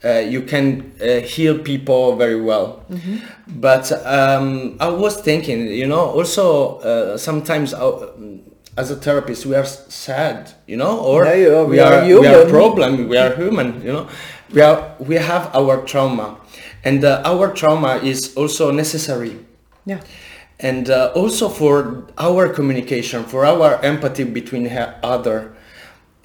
Uh, 0.05 0.19
you 0.19 0.41
can 0.41 0.91
uh, 1.01 1.21
heal 1.21 1.57
people 1.57 2.17
very 2.17 2.41
well, 2.41 2.83
but 3.47 3.89
um, 4.05 4.75
I 4.81 4.89
was 4.89 5.21
thinking, 5.21 5.67
you 5.67 5.87
know, 5.87 6.01
also 6.09 6.79
uh, 6.79 7.17
sometimes 7.17 7.73
uh, 7.73 8.11
as 8.77 8.89
a 8.91 8.95
therapist 8.95 9.45
we 9.45 9.55
are 9.55 9.65
sad 9.65 10.51
you 10.67 10.75
know 10.77 10.99
or 10.99 11.25
Yeah, 11.25 11.59
are- 11.59 11.65
we, 11.65 11.71
we 11.71 11.79
are 11.79 11.93
are, 12.01 12.05
we 12.21 12.27
are 12.27 12.45
problem 12.49 13.07
we 13.07 13.17
are 13.17 13.35
human 13.35 13.81
you 13.81 13.91
know. 13.93 14.07
We 14.53 14.61
are 14.61 14.95
we 14.99 15.15
have 15.15 15.49
our 15.55 15.81
trauma 15.85 16.37
and 16.83 17.03
uh, 17.03 17.21
our 17.25 17.51
trauma 17.53 17.95
is 17.97 18.35
also 18.35 18.69
necessary. 18.71 19.37
Yeah. 19.85 20.01
and 20.59 20.89
uh, 20.89 21.11
also 21.15 21.49
for 21.49 22.05
our 22.17 22.47
communication 22.49 23.23
for 23.23 23.45
our 23.45 23.81
empathy 23.83 24.23
between 24.23 24.65
other. 25.03 25.53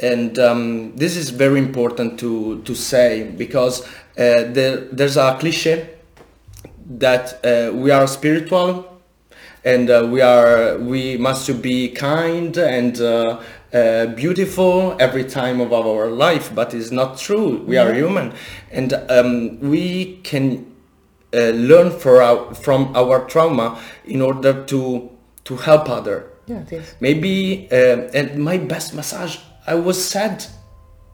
And 0.01 0.39
um, 0.39 0.95
this 0.97 1.17
is 1.17 1.31
very 1.31 1.59
important 1.59 2.21
to 2.21 2.63
to 2.63 2.75
say 2.75 3.25
because 3.37 3.83
uh, 3.83 3.89
there, 4.57 4.77
there's 4.93 5.17
a 5.17 5.37
cliche 5.41 5.89
that 6.99 7.45
uh, 7.45 7.73
we 7.75 7.91
are 7.91 8.07
spiritual 8.07 8.98
and 9.65 9.91
uh, 9.91 10.09
we 10.11 10.21
are 10.21 10.79
we 10.79 11.17
must 11.17 11.63
be 11.63 11.91
kind 11.91 12.57
and 12.57 13.01
uh, 13.01 13.41
uh, 13.73 14.07
beautiful 14.07 14.97
every 14.99 15.25
time 15.25 15.61
of 15.61 15.73
our 15.73 16.09
life 16.09 16.55
but 16.55 16.75
it's 16.75 16.91
not 16.91 17.19
true. 17.19 17.63
We 17.67 17.77
are 17.77 17.93
human. 17.93 18.33
And 18.71 18.95
um, 19.09 19.61
we 19.61 20.17
can 20.23 20.75
uh, 21.35 21.51
learn 21.51 21.91
for 21.91 22.23
our, 22.23 22.55
from 22.55 22.97
our 22.97 23.27
trauma 23.27 23.79
in 24.05 24.23
order 24.23 24.65
to 24.65 25.11
to 25.45 25.57
help 25.57 25.89
other. 25.89 26.31
Yeah, 26.47 26.61
it 26.61 26.73
is. 26.73 26.95
maybe 27.01 27.69
uh, 27.71 28.09
and 28.19 28.43
my 28.43 28.57
best 28.57 28.95
massage 28.95 29.37
i 29.67 29.75
was 29.75 30.03
sad. 30.03 30.45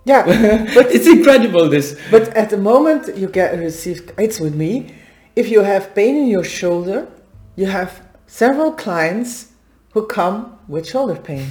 Yeah, 0.04 0.24
but 0.74 0.92
it's 0.92 1.06
incredible 1.06 1.68
this. 1.68 1.98
but 2.10 2.28
at 2.36 2.50
the 2.50 2.58
moment 2.58 3.16
you 3.16 3.26
get 3.26 3.58
received, 3.58 4.12
it's 4.18 4.38
with 4.38 4.54
me. 4.54 4.94
If 5.34 5.48
you 5.50 5.62
have 5.62 5.94
pain 5.94 6.16
in 6.16 6.28
your 6.28 6.44
shoulder, 6.44 7.08
you 7.56 7.66
have 7.66 8.03
several 8.34 8.72
clients 8.72 9.52
who 9.92 10.04
come 10.06 10.58
with 10.66 10.88
shoulder 10.88 11.14
pain. 11.14 11.46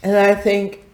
And 0.00 0.16
I 0.16 0.32
think, 0.36 0.84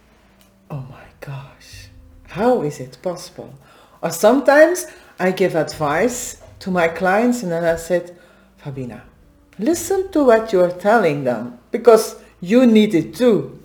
oh 0.71 0.83
my 0.89 1.05
gosh, 1.21 1.89
how 2.29 2.63
is 2.63 2.79
it 2.79 2.97
possible? 3.03 3.53
Or 4.01 4.09
sometimes 4.09 4.87
I 5.19 5.29
give 5.29 5.53
advice 5.53 6.41
to 6.61 6.71
my 6.71 6.87
clients 6.87 7.43
and 7.43 7.51
then 7.51 7.63
I 7.63 7.75
said, 7.75 8.17
Fabina, 8.63 9.01
listen 9.59 10.11
to 10.11 10.23
what 10.23 10.51
you 10.51 10.61
are 10.61 10.71
telling 10.71 11.23
them 11.23 11.59
because 11.69 12.15
you 12.41 12.65
need 12.65 12.95
it 12.95 13.13
too. 13.13 13.61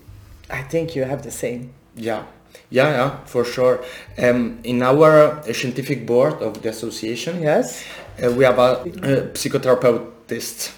I 0.50 0.60
think 0.62 0.94
you 0.94 1.04
have 1.04 1.22
the 1.22 1.30
same. 1.30 1.72
Yeah, 1.96 2.24
yeah, 2.68 2.90
yeah, 2.90 3.10
for 3.24 3.46
sure. 3.46 3.82
Um, 4.18 4.58
in 4.62 4.82
our 4.82 5.40
uh, 5.40 5.52
scientific 5.54 6.06
board 6.06 6.34
of 6.42 6.60
the 6.60 6.68
association, 6.68 7.40
Yes? 7.40 7.82
uh, 8.22 8.30
we 8.30 8.44
have 8.44 8.58
a, 8.58 8.82
a 8.82 9.30
psychotherapeutist. 9.32 10.74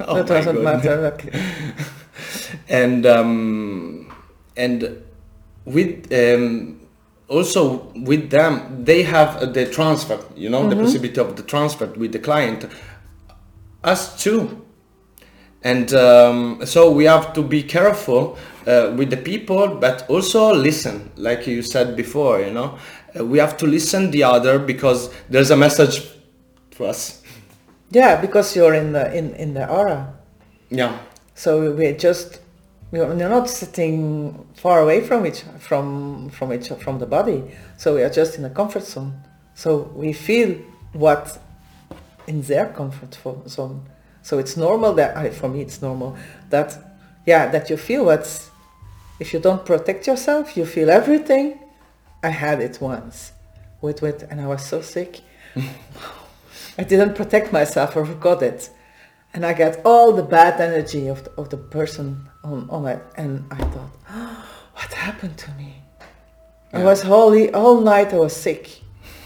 Oh 0.00 0.16
that 0.16 0.26
doesn't 0.26 0.62
matter. 0.62 1.06
Okay. 1.14 1.54
and 2.68 3.06
um, 3.06 4.12
and 4.56 5.02
with 5.64 6.12
um, 6.12 6.80
also 7.28 7.92
with 7.94 8.30
them, 8.30 8.84
they 8.84 9.02
have 9.02 9.36
uh, 9.36 9.46
the 9.46 9.66
transfer. 9.66 10.18
You 10.36 10.50
know, 10.50 10.68
the 10.68 10.76
possibility 10.76 11.20
of 11.20 11.36
the 11.36 11.42
transfer 11.42 11.86
with 11.86 12.12
the 12.12 12.18
client. 12.18 12.66
Us 13.84 14.22
too. 14.22 14.64
And 15.64 15.94
um, 15.94 16.60
so 16.66 16.90
we 16.90 17.04
have 17.04 17.32
to 17.34 17.42
be 17.42 17.62
careful 17.62 18.36
uh, 18.66 18.92
with 18.96 19.10
the 19.10 19.16
people, 19.16 19.76
but 19.76 20.08
also 20.08 20.52
listen, 20.52 21.10
like 21.16 21.46
you 21.46 21.62
said 21.62 21.96
before. 21.96 22.40
You 22.40 22.52
know, 22.52 22.78
uh, 23.18 23.24
we 23.24 23.38
have 23.38 23.56
to 23.58 23.66
listen 23.66 24.10
the 24.10 24.24
other 24.24 24.58
because 24.58 25.10
there's 25.28 25.50
a 25.50 25.56
message 25.56 26.04
for 26.72 26.88
us. 26.88 27.21
Yeah, 27.92 28.20
because 28.20 28.56
you're 28.56 28.74
in 28.74 28.92
the 28.92 29.14
in, 29.14 29.34
in 29.34 29.54
the 29.54 29.68
aura. 29.68 30.14
Yeah, 30.70 30.98
So 31.34 31.72
we're 31.72 31.96
just 31.96 32.40
We're 32.90 33.14
not 33.14 33.48
sitting 33.48 34.46
far 34.54 34.80
away 34.80 35.00
from 35.00 35.26
each 35.26 35.42
from 35.58 36.28
from 36.30 36.52
each 36.52 36.68
from 36.84 36.98
the 36.98 37.06
body, 37.06 37.42
so 37.78 37.94
we 37.94 38.02
are 38.02 38.10
just 38.10 38.38
in 38.38 38.44
a 38.44 38.50
comfort 38.50 38.84
zone. 38.84 39.12
So 39.54 39.90
we 39.94 40.12
feel 40.12 40.58
what 40.92 41.38
in 42.26 42.42
their 42.42 42.66
comfort 42.66 43.18
zone. 43.48 43.80
So 44.22 44.38
it's 44.38 44.56
normal 44.56 44.92
that 44.94 45.34
for 45.34 45.48
me 45.48 45.60
it's 45.62 45.80
normal 45.82 46.16
that 46.50 46.68
yeah 47.26 47.50
that 47.50 47.70
you 47.70 47.76
feel 47.76 48.04
what's 48.04 48.50
if 49.20 49.32
you 49.32 49.40
don't 49.40 49.64
protect 49.64 50.06
yourself 50.06 50.56
you 50.56 50.66
feel 50.66 50.90
everything. 50.90 51.58
I 52.22 52.30
had 52.30 52.60
it 52.60 52.78
once 52.80 53.32
with 53.80 54.02
with 54.02 54.22
and 54.30 54.40
I 54.40 54.46
was 54.46 54.64
so 54.64 54.80
sick. 54.82 55.20
I 56.78 56.84
didn't 56.84 57.14
protect 57.14 57.52
myself. 57.52 57.96
I 57.96 58.04
forgot 58.04 58.42
it 58.42 58.70
and 59.34 59.46
I 59.46 59.54
got 59.54 59.78
all 59.84 60.12
the 60.12 60.22
bad 60.22 60.60
energy 60.60 61.08
of 61.08 61.24
the, 61.24 61.30
of 61.32 61.48
the 61.50 61.56
person 61.56 62.28
on, 62.44 62.68
on 62.68 62.86
it, 62.86 63.02
and 63.16 63.44
I 63.50 63.56
thought, 63.56 63.90
oh, 64.10 64.48
what 64.74 64.92
happened 64.92 65.38
to 65.38 65.50
me? 65.52 65.82
Yeah. 66.72 66.80
I 66.80 66.84
was 66.84 67.02
wholly 67.02 67.52
all 67.52 67.80
night. 67.80 68.12
I 68.12 68.18
was 68.18 68.36
sick. 68.36 68.80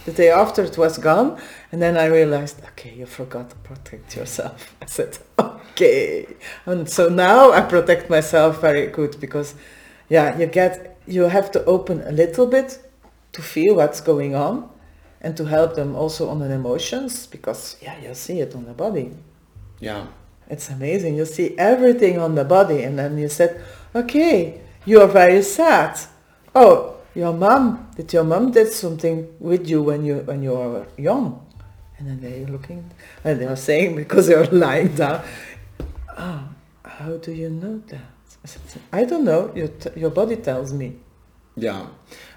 The 0.05 0.12
day 0.12 0.31
after 0.31 0.62
it 0.62 0.79
was 0.79 0.99
gone, 0.99 1.41
and 1.73 1.83
then 1.83 1.97
I 1.97 2.07
realized, 2.07 2.62
okay, 2.65 2.95
you 2.95 3.07
forgot 3.07 3.50
to 3.50 3.57
protect 3.57 4.17
yourself. 4.17 4.76
I 4.83 4.87
said, 4.87 5.19
okay, 5.38 6.26
and 6.65 6.88
so 6.88 7.09
now 7.09 7.50
I 7.50 7.62
protect 7.62 8.09
myself 8.09 8.61
very 8.61 8.87
good 8.87 9.19
because, 9.21 9.57
yeah, 10.09 10.38
you 10.38 10.47
get 10.47 10.97
you 11.09 11.23
have 11.23 11.50
to 11.53 11.65
open 11.65 12.03
a 12.03 12.12
little 12.12 12.47
bit 12.47 12.79
to 13.33 13.43
feel 13.43 13.76
what's 13.76 14.00
going 14.00 14.37
on, 14.37 14.69
and 15.26 15.37
to 15.37 15.45
help 15.45 15.75
them 15.75 15.90
also 15.97 16.23
on 16.28 16.38
the 16.38 16.50
emotions 16.62 17.26
because 17.26 17.76
yeah, 17.83 17.97
you 18.00 18.14
see 18.14 18.38
it 18.45 18.54
on 18.54 18.64
the 18.64 18.76
body 18.85 19.11
yeah. 19.80 20.06
It's 20.49 20.71
amazing. 20.71 21.16
You 21.16 21.25
see 21.25 21.56
everything 21.59 22.18
on 22.18 22.35
the 22.35 22.45
body 22.45 22.83
and 22.83 22.99
then 22.99 23.18
you 23.18 23.28
said, 23.28 23.62
okay, 23.95 24.61
you 24.85 25.00
are 25.00 25.09
very 25.09 25.42
sad. 25.42 25.99
Oh, 26.54 26.97
your 27.14 27.33
mom, 27.33 27.90
did 27.97 28.12
your 28.12 28.25
mom 28.25 28.52
did 28.52 28.73
something 28.73 29.35
with 29.40 29.68
you 29.68 29.83
when 29.83 30.04
you 30.04 30.18
when 30.18 30.42
you 30.42 30.52
were 30.52 30.87
young? 30.97 31.42
And 31.99 32.09
then 32.09 32.21
they're 32.21 32.47
looking 32.47 32.90
and 33.25 33.40
they 33.40 33.47
are 33.47 33.56
saying 33.56 33.97
because 34.02 34.26
they 34.26 34.35
are 34.35 34.47
lying 34.47 34.95
down, 34.95 35.23
oh, 36.16 36.49
how 36.85 37.16
do 37.16 37.33
you 37.33 37.50
know 37.50 37.83
that? 37.88 38.00
I, 38.45 38.47
said, 38.47 38.83
I 38.92 39.04
don't 39.04 39.25
know. 39.25 39.50
Your, 39.56 39.68
t- 39.68 39.99
your 39.99 40.11
body 40.11 40.37
tells 40.37 40.73
me. 40.73 40.97
Yeah. 41.56 41.87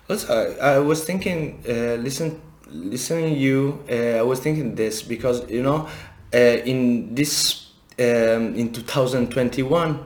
Also, 0.10 0.58
I, 0.60 0.76
I 0.76 0.80
was 0.80 1.04
thinking, 1.04 1.64
uh, 1.68 2.02
listen, 2.02 2.42
listening 2.72 3.38
you, 3.38 3.84
uh, 3.90 4.20
I 4.20 4.22
was 4.22 4.40
thinking 4.40 4.76
this 4.76 5.02
because, 5.02 5.50
you 5.50 5.64
know, 5.64 5.88
uh, 6.34 6.38
in 6.38 7.16
this 7.16 7.70
um, 8.00 8.56
in 8.56 8.72
2021 8.72 10.00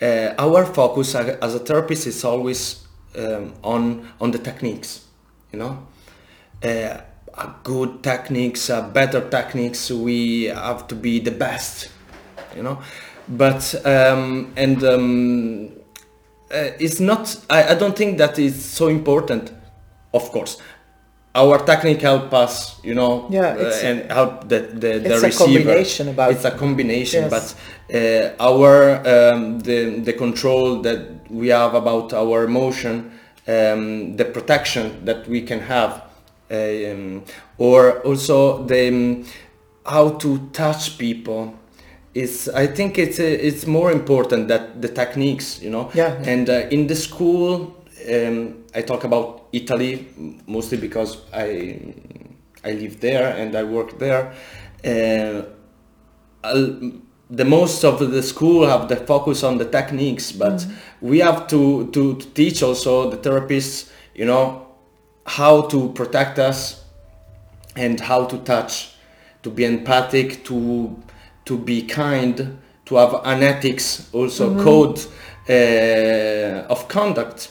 uh, 0.00 0.34
our 0.38 0.64
focus 0.66 1.14
as 1.14 1.54
a 1.54 1.58
therapist 1.58 2.06
is 2.06 2.24
always 2.24 2.86
um, 3.16 3.54
on 3.62 4.08
on 4.20 4.30
the 4.30 4.38
techniques 4.38 5.06
you 5.52 5.58
know? 5.58 5.86
Uh, 6.62 7.00
good 7.62 8.02
techniques 8.02 8.70
uh, 8.70 8.88
better 8.88 9.28
techniques 9.28 9.90
we 9.90 10.44
have 10.44 10.86
to 10.86 10.94
be 10.94 11.18
the 11.18 11.30
best 11.30 11.90
you 12.54 12.62
know? 12.62 12.80
But 13.28 13.74
um, 13.86 14.52
and 14.56 14.84
um, 14.84 15.70
uh, 16.50 16.70
it's 16.78 17.00
not 17.00 17.40
I, 17.50 17.70
I 17.70 17.74
don't 17.74 17.96
think 17.96 18.18
that 18.18 18.38
it's 18.38 18.62
so 18.62 18.88
important 18.88 19.52
of 20.12 20.30
course 20.30 20.58
our 21.34 21.58
technique 21.58 22.00
help 22.00 22.32
us, 22.32 22.80
you 22.84 22.94
know, 22.94 23.26
yeah, 23.28 23.56
uh, 23.58 23.80
and 23.82 24.10
help 24.10 24.48
the 24.48 24.60
the, 24.60 24.98
the 24.98 25.14
it's 25.14 25.22
receiver. 25.22 25.26
It's 25.26 25.40
a 25.40 25.44
combination 25.44 26.08
about. 26.08 26.30
It's 26.32 26.44
a 26.44 26.50
combination, 26.50 27.22
yes. 27.24 27.56
but 27.90 28.36
uh, 28.38 28.50
our 28.50 28.98
um, 29.06 29.60
the 29.60 30.00
the 30.00 30.12
control 30.12 30.80
that 30.82 31.30
we 31.30 31.48
have 31.48 31.74
about 31.74 32.12
our 32.12 32.44
emotion, 32.44 33.12
um, 33.48 34.16
the 34.16 34.24
protection 34.24 35.04
that 35.04 35.26
we 35.26 35.42
can 35.42 35.60
have, 35.60 36.04
um, 36.50 37.24
or 37.58 38.00
also 38.00 38.64
the 38.64 38.88
um, 38.88 39.24
how 39.86 40.10
to 40.10 40.38
touch 40.52 40.98
people. 40.98 41.54
Is 42.14 42.48
I 42.48 42.68
think 42.68 42.96
it's 42.96 43.18
uh, 43.18 43.24
it's 43.24 43.66
more 43.66 43.90
important 43.90 44.46
that 44.46 44.80
the 44.80 44.88
techniques, 44.88 45.60
you 45.60 45.70
know. 45.70 45.90
Yeah. 45.94 46.14
And 46.24 46.48
uh, 46.48 46.68
in 46.70 46.86
the 46.86 46.94
school, 46.94 47.74
um, 48.08 48.64
I 48.72 48.82
talk 48.82 49.02
about 49.02 49.43
Italy 49.54 50.08
mostly 50.46 50.78
because 50.78 51.18
I 51.32 51.94
I 52.64 52.72
live 52.72 53.00
there 53.00 53.36
and 53.36 53.54
I 53.54 53.62
work 53.62 53.98
there. 53.98 54.32
Uh, 54.84 55.42
the 57.30 57.44
most 57.44 57.84
of 57.84 57.98
the 57.98 58.22
school 58.22 58.66
have 58.66 58.88
the 58.88 58.96
focus 58.96 59.42
on 59.42 59.58
the 59.58 59.64
techniques, 59.64 60.32
but 60.32 60.54
mm. 60.54 60.72
we 61.00 61.18
have 61.20 61.46
to, 61.48 61.90
to, 61.90 62.16
teach 62.34 62.62
also 62.62 63.10
the 63.10 63.16
therapists, 63.16 63.90
you 64.14 64.24
know, 64.24 64.66
how 65.26 65.62
to 65.62 65.90
protect 65.92 66.38
us 66.38 66.84
and 67.76 67.98
how 67.98 68.24
to 68.26 68.38
touch, 68.38 68.92
to 69.42 69.50
be 69.50 69.64
empathic, 69.64 70.44
to 70.44 71.02
to 71.46 71.58
be 71.58 71.82
kind, 71.82 72.58
to 72.86 72.96
have 72.96 73.20
an 73.24 73.42
ethics 73.42 74.08
also 74.12 74.50
mm-hmm. 74.50 74.62
code 74.62 74.98
uh, 75.50 76.72
of 76.72 76.88
conduct 76.88 77.50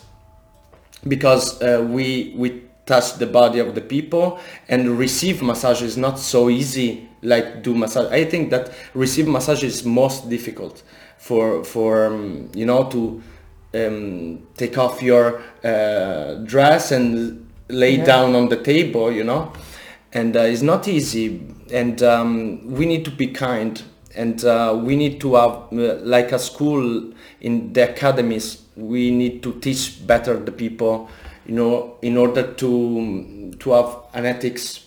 because 1.07 1.61
uh, 1.61 1.85
we 1.87 2.33
we 2.37 2.63
touch 2.85 3.13
the 3.15 3.25
body 3.25 3.59
of 3.59 3.75
the 3.75 3.81
people 3.81 4.39
and 4.67 4.97
receive 4.97 5.41
massage 5.41 5.81
is 5.81 5.97
not 5.97 6.19
so 6.19 6.49
easy 6.49 7.07
like 7.21 7.63
do 7.63 7.73
massage 7.73 8.11
i 8.11 8.25
think 8.25 8.49
that 8.49 8.71
receive 8.93 9.27
massage 9.27 9.63
is 9.63 9.85
most 9.85 10.29
difficult 10.29 10.83
for 11.17 11.63
for 11.63 12.07
um, 12.07 12.49
you 12.53 12.65
know 12.65 12.83
to 12.89 13.21
um, 13.73 14.45
take 14.57 14.77
off 14.77 15.01
your 15.01 15.41
uh, 15.63 16.35
dress 16.43 16.91
and 16.91 17.49
lay 17.69 17.95
yeah. 17.95 18.05
down 18.05 18.35
on 18.35 18.49
the 18.49 18.57
table 18.57 19.11
you 19.11 19.23
know 19.23 19.51
and 20.11 20.35
uh, 20.35 20.41
it's 20.41 20.61
not 20.61 20.87
easy 20.87 21.41
and 21.71 22.03
um, 22.03 22.61
we 22.71 22.85
need 22.85 23.05
to 23.05 23.11
be 23.11 23.27
kind 23.27 23.81
and 24.15 24.43
uh, 24.45 24.79
we 24.83 24.95
need 24.95 25.19
to 25.21 25.35
have 25.35 25.51
uh, 25.71 25.95
like 26.03 26.31
a 26.31 26.39
school 26.39 27.11
in 27.41 27.73
the 27.73 27.89
academies 27.89 28.63
we 28.75 29.11
need 29.11 29.43
to 29.43 29.53
teach 29.59 30.05
better 30.05 30.37
the 30.37 30.51
people 30.51 31.09
you 31.45 31.53
know 31.53 31.97
in 32.01 32.17
order 32.17 32.53
to 32.53 33.53
to 33.59 33.71
have 33.71 33.97
an 34.13 34.25
ethics 34.25 34.85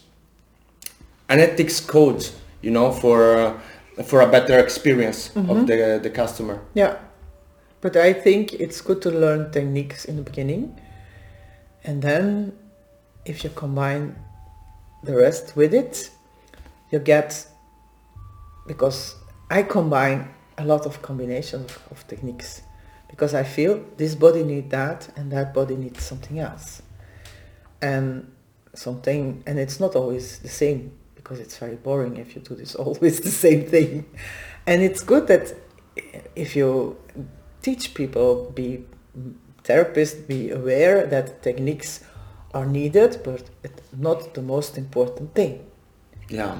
an 1.28 1.40
ethics 1.40 1.80
code 1.80 2.28
you 2.62 2.70
know 2.70 2.90
for 2.90 3.58
for 4.04 4.20
a 4.20 4.26
better 4.26 4.58
experience 4.58 5.28
mm-hmm. 5.28 5.50
of 5.50 5.66
the 5.66 6.00
the 6.02 6.10
customer 6.10 6.60
yeah 6.74 6.96
but 7.80 7.96
i 7.96 8.12
think 8.12 8.52
it's 8.54 8.80
good 8.80 9.00
to 9.02 9.10
learn 9.10 9.50
techniques 9.50 10.04
in 10.04 10.16
the 10.16 10.22
beginning 10.22 10.78
and 11.84 12.02
then 12.02 12.52
if 13.24 13.44
you 13.44 13.50
combine 13.50 14.16
the 15.04 15.14
rest 15.14 15.56
with 15.56 15.74
it 15.74 16.10
you 16.90 16.98
get 16.98 17.46
because 18.66 19.16
i 19.50 19.62
combine 19.62 20.28
a 20.58 20.64
lot 20.64 20.86
of 20.86 21.02
combinations 21.02 21.70
of, 21.70 21.82
of 21.90 22.06
techniques 22.08 22.62
because 23.08 23.34
I 23.34 23.44
feel 23.44 23.84
this 23.96 24.14
body 24.14 24.42
needs 24.42 24.70
that 24.70 25.08
and 25.16 25.32
that 25.32 25.54
body 25.54 25.76
needs 25.76 26.02
something 26.02 26.38
else. 26.38 26.82
And 27.80 28.30
something, 28.74 29.42
and 29.46 29.58
it's 29.58 29.80
not 29.80 29.96
always 29.96 30.38
the 30.40 30.48
same 30.48 30.92
because 31.14 31.40
it's 31.40 31.56
very 31.56 31.76
boring 31.76 32.16
if 32.16 32.34
you 32.34 32.42
do 32.42 32.54
this 32.54 32.74
always 32.84 33.20
the 33.20 33.30
same 33.30 33.66
thing. 33.66 34.04
And 34.66 34.82
it's 34.82 35.02
good 35.02 35.28
that 35.28 35.54
if 36.34 36.56
you 36.56 36.96
teach 37.62 37.94
people, 37.94 38.50
be 38.54 38.84
therapists, 39.64 40.26
be 40.26 40.50
aware 40.50 41.06
that 41.06 41.42
techniques 41.42 42.04
are 42.52 42.66
needed, 42.66 43.20
but 43.24 43.42
not 43.96 44.34
the 44.34 44.42
most 44.42 44.76
important 44.76 45.34
thing. 45.34 45.64
Yeah. 46.28 46.58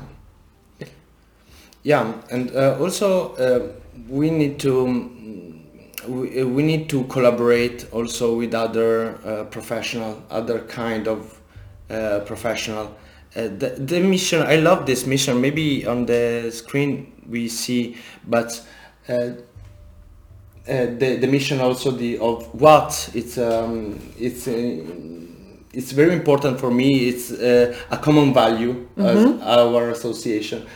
Yeah, 1.87 2.15
and 2.33 2.51
uh, 2.51 2.77
also 2.81 3.37
uh, 3.37 3.69
we 4.09 4.29
need 4.29 4.59
to 4.59 5.55
we, 6.09 6.43
we 6.43 6.65
need 6.65 6.89
to 6.91 7.05
collaborate 7.05 7.87
also 7.93 8.37
with 8.37 8.55
other 8.55 9.21
uh, 9.25 9.45
professional, 9.45 10.21
other 10.29 10.63
kind 10.63 11.07
of 11.07 11.41
uh, 11.89 12.21
professional. 12.27 12.87
Uh, 13.37 13.43
the, 13.43 13.77
the 13.79 14.01
mission, 14.01 14.43
I 14.43 14.57
love 14.57 14.85
this 14.85 15.07
mission. 15.07 15.41
Maybe 15.41 15.87
on 15.87 16.07
the 16.07 16.51
screen 16.51 17.13
we 17.29 17.47
see, 17.49 17.97
but 18.27 18.61
uh, 19.09 19.13
uh, 19.13 19.37
the 20.67 21.19
the 21.21 21.29
mission 21.29 21.61
also 21.61 21.93
the 21.93 22.19
of 22.19 22.53
what 22.61 23.11
it's 23.15 23.39
um, 23.39 24.01
it's 24.19 24.49
uh, 24.49 24.83
it's 25.73 25.93
very 25.93 26.15
important 26.15 26.59
for 26.59 26.73
me. 26.73 27.07
It's 27.07 27.31
a 27.31 28.01
common 28.03 28.35
value 28.35 28.89
mm-hmm. 28.97 29.41
as 29.41 29.43
our 29.43 29.91
association. 29.91 30.67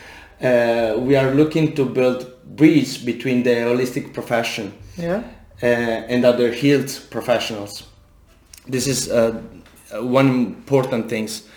We 0.41 1.17
are 1.17 1.35
looking 1.35 1.75
to 1.75 1.85
build 1.85 2.27
bridge 2.57 3.05
between 3.05 3.43
the 3.43 3.51
holistic 3.51 4.13
profession 4.13 4.73
yeah. 4.97 5.23
uh, 5.63 5.67
and 5.67 6.25
other 6.25 6.53
healed 6.53 6.91
professionals. 7.11 7.85
This 8.67 8.87
is 8.87 9.11
uh, 9.11 9.41
one 10.01 10.29
important 10.29 11.09
things 11.09 11.49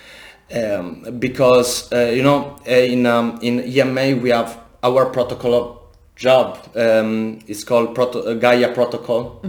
um, 0.53 1.19
because 1.19 1.91
uh, 1.91 2.11
you 2.13 2.23
know 2.23 2.57
uh, 2.67 2.71
in 2.71 3.05
um, 3.05 3.39
in 3.41 3.59
EMA 3.61 4.21
we 4.21 4.29
have 4.29 4.59
our 4.83 5.05
protocol 5.05 5.91
job. 6.15 6.59
Um, 6.75 7.39
it's 7.47 7.63
called 7.63 7.95
Proto- 7.95 8.23
uh, 8.23 8.33
Gaia 8.35 8.73
Protocol. 8.73 9.41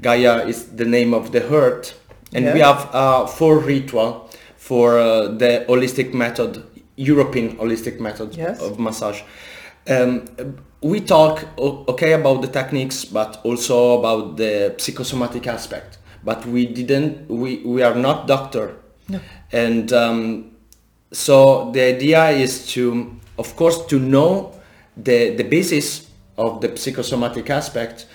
Gaia 0.00 0.46
is 0.46 0.76
the 0.76 0.84
name 0.84 1.14
of 1.14 1.32
the 1.32 1.42
earth, 1.52 1.98
and 2.32 2.52
we 2.54 2.60
have 2.60 2.88
uh, 2.94 3.26
four 3.26 3.58
ritual 3.58 4.30
for 4.56 4.98
uh, 4.98 5.28
the 5.28 5.64
holistic 5.68 6.12
method, 6.12 6.62
European 6.98 7.56
holistic 7.56 8.00
method 8.00 8.36
Yes. 8.36 8.60
of 8.60 8.78
massage. 8.78 9.20
Um, 9.88 10.22
we 10.82 11.00
talk 11.00 11.44
okay 11.58 12.12
about 12.12 12.42
the 12.42 12.48
techniques, 12.48 13.04
but 13.04 13.40
also 13.44 13.98
about 13.98 14.36
the 14.36 14.74
psychosomatic 14.78 15.46
aspect. 15.46 15.98
But 16.24 16.44
we 16.46 16.66
didn't. 16.66 17.28
We 17.30 17.62
we 17.64 17.82
are 17.82 17.94
not 17.94 18.26
doctor, 18.26 18.74
No. 19.08 19.18
and 19.52 19.92
um, 19.92 20.50
so 21.12 21.70
the 21.72 21.80
idea 21.94 22.30
is 22.30 22.66
to, 22.74 23.12
of 23.38 23.56
course, 23.56 23.86
to 23.86 23.98
know 23.98 24.52
the 24.96 25.34
the 25.36 25.44
basis 25.44 26.08
of 26.36 26.60
the 26.60 26.76
psychosomatic 26.76 27.48
aspect 27.50 28.06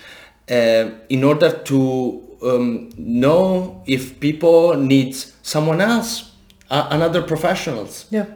uh, 0.50 0.90
in 1.08 1.24
order 1.24 1.50
to 1.64 2.22
um, 2.42 2.90
know 2.96 3.82
if 3.86 4.20
people 4.20 4.76
need 4.76 5.16
someone 5.42 5.80
else, 5.80 6.30
uh, 6.70 6.86
another 6.90 7.22
professionals 7.22 8.06
Yeah. 8.10 8.26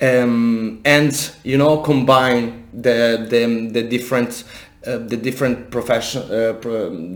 Um, 0.00 0.80
and 0.84 1.30
you 1.44 1.56
know 1.56 1.78
combine 1.78 2.68
the 2.72 3.26
the, 3.28 3.70
the 3.72 3.82
different 3.82 4.44
uh, 4.86 4.98
the 4.98 5.16
different 5.16 5.70
profession 5.70 6.22
uh, 6.22 6.52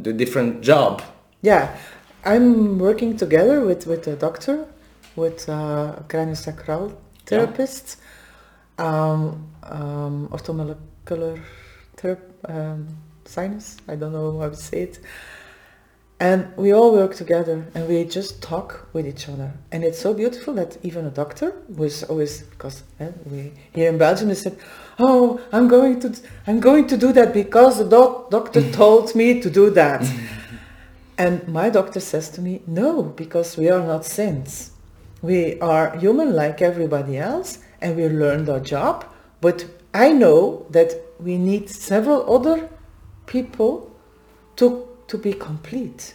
the 0.02 0.12
different 0.12 0.62
job. 0.62 1.02
Yeah, 1.42 1.76
I'm 2.24 2.78
working 2.78 3.16
together 3.16 3.64
with, 3.64 3.86
with 3.86 4.06
a 4.06 4.16
doctor, 4.16 4.66
with 5.16 5.48
a 5.48 6.04
craniosacral 6.08 6.94
therapist, 7.24 7.96
um, 8.78 9.46
um, 9.62 10.28
orthomolecular 10.30 11.40
therap- 11.96 12.18
um, 12.44 12.88
sinus, 13.24 13.78
I 13.88 13.96
don't 13.96 14.12
know 14.12 14.38
how 14.38 14.50
to 14.50 14.56
say 14.56 14.82
it. 14.82 14.98
And 16.20 16.54
we 16.54 16.74
all 16.74 16.92
work 16.92 17.14
together 17.14 17.64
and 17.74 17.88
we 17.88 18.04
just 18.04 18.42
talk 18.42 18.86
with 18.92 19.06
each 19.06 19.26
other. 19.26 19.54
And 19.72 19.82
it's 19.82 19.98
so 19.98 20.12
beautiful 20.12 20.52
that 20.54 20.76
even 20.82 21.06
a 21.06 21.10
doctor 21.10 21.54
was 21.68 22.02
always, 22.04 22.42
because 22.42 22.82
eh, 23.00 23.10
we 23.24 23.52
here 23.72 23.88
in 23.88 23.96
Belgium, 23.96 24.28
they 24.28 24.34
said, 24.34 24.58
oh, 24.98 25.40
I'm 25.50 25.66
going 25.66 25.98
to, 26.00 26.14
I'm 26.46 26.60
going 26.60 26.86
to 26.88 26.98
do 26.98 27.12
that 27.14 27.32
because 27.32 27.78
the 27.78 27.88
doc- 27.88 28.30
doctor 28.30 28.70
told 28.72 29.14
me 29.14 29.40
to 29.40 29.48
do 29.48 29.70
that. 29.70 30.06
And 31.16 31.48
my 31.48 31.70
doctor 31.70 32.00
says 32.00 32.28
to 32.30 32.42
me, 32.42 32.60
no, 32.66 33.02
because 33.02 33.56
we 33.56 33.70
are 33.70 33.82
not 33.82 34.04
saints. 34.04 34.72
We 35.22 35.58
are 35.60 35.96
human 35.96 36.34
like 36.34 36.60
everybody 36.60 37.16
else 37.16 37.58
and 37.80 37.96
we 37.96 38.08
learned 38.08 38.50
our 38.50 38.60
job. 38.60 39.06
But 39.40 39.64
I 39.94 40.12
know 40.12 40.66
that 40.70 40.92
we 41.18 41.38
need 41.38 41.70
several 41.70 42.30
other 42.34 42.68
people 43.26 43.90
to, 44.56 44.86
to 45.10 45.18
be 45.18 45.32
complete. 45.32 46.14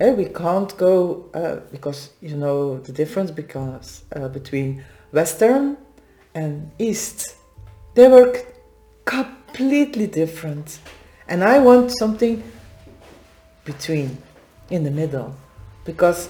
Eh, 0.00 0.12
we 0.12 0.26
can't 0.26 0.76
go, 0.78 1.26
uh, 1.34 1.56
because 1.72 2.10
you 2.20 2.36
know 2.36 2.78
the 2.78 2.92
difference 2.92 3.30
because, 3.30 4.04
uh, 4.14 4.28
between 4.28 4.84
Western 5.12 5.76
and 6.34 6.70
East. 6.78 7.34
They 7.94 8.06
work 8.08 8.46
completely 9.04 10.06
different. 10.06 10.78
And 11.26 11.42
I 11.42 11.58
want 11.58 11.90
something 11.98 12.42
between, 13.64 14.18
in 14.70 14.84
the 14.84 14.90
middle. 14.90 15.34
Because 15.84 16.28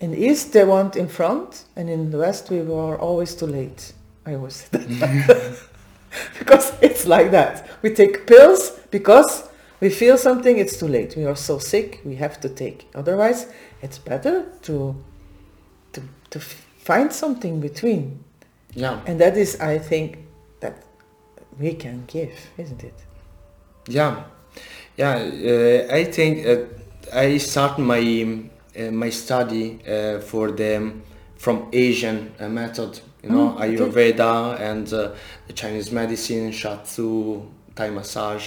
in 0.00 0.12
the 0.12 0.18
East 0.18 0.52
they 0.54 0.64
want 0.64 0.96
in 0.96 1.08
front, 1.08 1.64
and 1.76 1.90
in 1.90 2.10
the 2.10 2.18
West 2.18 2.50
we 2.50 2.62
were 2.62 2.98
always 2.98 3.34
too 3.34 3.46
late. 3.46 3.92
I 4.24 4.34
always 4.34 4.56
say 4.56 4.78
that. 4.78 5.58
because 6.38 6.72
it's 6.80 7.06
like 7.06 7.30
that. 7.30 7.68
We 7.82 7.90
take 7.90 8.26
pills 8.26 8.70
because 8.90 9.48
we 9.82 9.90
feel 9.90 10.16
something, 10.16 10.58
it's 10.58 10.76
too 10.78 10.88
late. 10.88 11.16
We 11.16 11.26
are 11.26 11.36
so 11.36 11.58
sick, 11.58 12.00
we 12.04 12.14
have 12.16 12.40
to 12.40 12.48
take. 12.48 12.78
Otherwise, 12.94 13.40
it's 13.82 13.98
better 13.98 14.34
to 14.62 14.94
to, 15.92 16.00
to 16.30 16.38
find 16.88 17.12
something 17.12 17.60
between. 17.60 18.02
yeah 18.74 19.00
And 19.06 19.18
that 19.20 19.36
is, 19.36 19.50
I 19.60 19.78
think, 19.90 20.08
that 20.60 20.74
we 21.60 21.74
can 21.74 22.04
give, 22.06 22.32
isn't 22.56 22.82
it? 22.84 22.94
yeah 23.88 24.14
yeah 24.96 25.14
uh, 25.16 25.94
i 26.00 26.04
think 26.16 26.46
uh, 26.46 26.56
i 27.26 27.38
start 27.38 27.78
my 27.78 28.02
uh, 28.78 28.90
my 28.92 29.10
study 29.10 29.64
uh, 29.88 30.20
for 30.20 30.52
the 30.52 30.92
from 31.36 31.56
asian 31.72 32.18
uh, 32.40 32.48
method 32.48 33.00
you 33.24 33.30
know 33.30 33.48
Mm, 33.48 33.56
okay. 33.56 33.68
ayurveda 33.76 34.32
and 34.70 34.86
uh, 34.92 35.00
the 35.48 35.52
chinese 35.60 35.90
medicine 36.00 36.52
shiatsu 36.52 37.42
thai 37.74 37.90
massage 37.90 38.46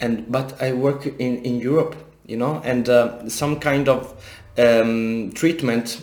and 0.00 0.30
but 0.30 0.60
I 0.62 0.72
work 0.72 1.06
in, 1.06 1.42
in 1.44 1.60
Europe, 1.60 1.94
you 2.26 2.36
know, 2.36 2.60
and 2.64 2.88
uh, 2.88 3.28
some 3.28 3.58
kind 3.60 3.88
of 3.88 4.14
um, 4.58 5.32
treatment 5.34 6.02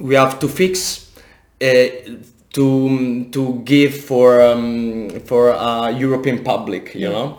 we 0.00 0.14
have 0.14 0.38
to 0.40 0.48
fix 0.48 1.10
uh, 1.62 1.66
to 2.52 3.24
to 3.30 3.62
give 3.64 3.94
for 3.94 4.40
um, 4.40 5.10
for 5.26 5.50
a 5.50 5.90
European 5.92 6.42
public, 6.44 6.94
you 6.94 7.00
Yeah. 7.08 7.12
know. 7.12 7.38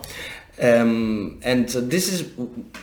Um, 0.62 1.40
and 1.42 1.68
this 1.68 2.12
is 2.12 2.24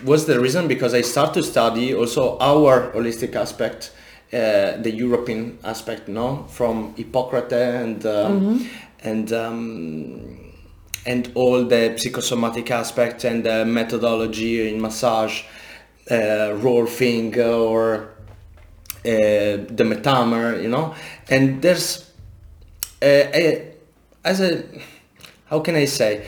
was 0.04 0.26
the 0.26 0.40
reason 0.40 0.68
because 0.68 0.94
I 0.94 1.02
start 1.02 1.34
to 1.36 1.44
study 1.44 1.94
also 1.94 2.38
our 2.40 2.92
holistic 2.94 3.36
aspect, 3.36 3.92
uh, 4.34 4.82
the 4.82 4.92
European 4.92 5.58
aspect, 5.64 6.08
no, 6.08 6.46
from 6.50 6.94
Hippocrates 6.98 7.54
and 7.54 8.06
um, 8.06 8.68
and 9.04 9.32
um, 9.32 10.39
and 11.06 11.32
all 11.36 11.64
the 11.64 11.98
psychosomatic 11.98 12.72
aspects 12.72 13.24
and 13.24 13.44
the 13.44 13.66
methodology 13.66 14.70
in 14.70 14.82
massage, 14.82 15.44
uh, 16.10 16.56
Rolfing 16.62 17.38
or 17.38 18.10
uh, 19.06 19.06
the 19.06 19.84
Metamer, 19.84 20.62
you 20.62 20.70
know, 20.70 20.94
and 21.30 21.62
there's 21.62 22.12
uh, 23.02 23.06
a, 23.06 23.74
as 24.24 24.42
a 24.42 24.64
how 25.46 25.60
can 25.60 25.76
I 25.76 25.86
say, 25.86 26.28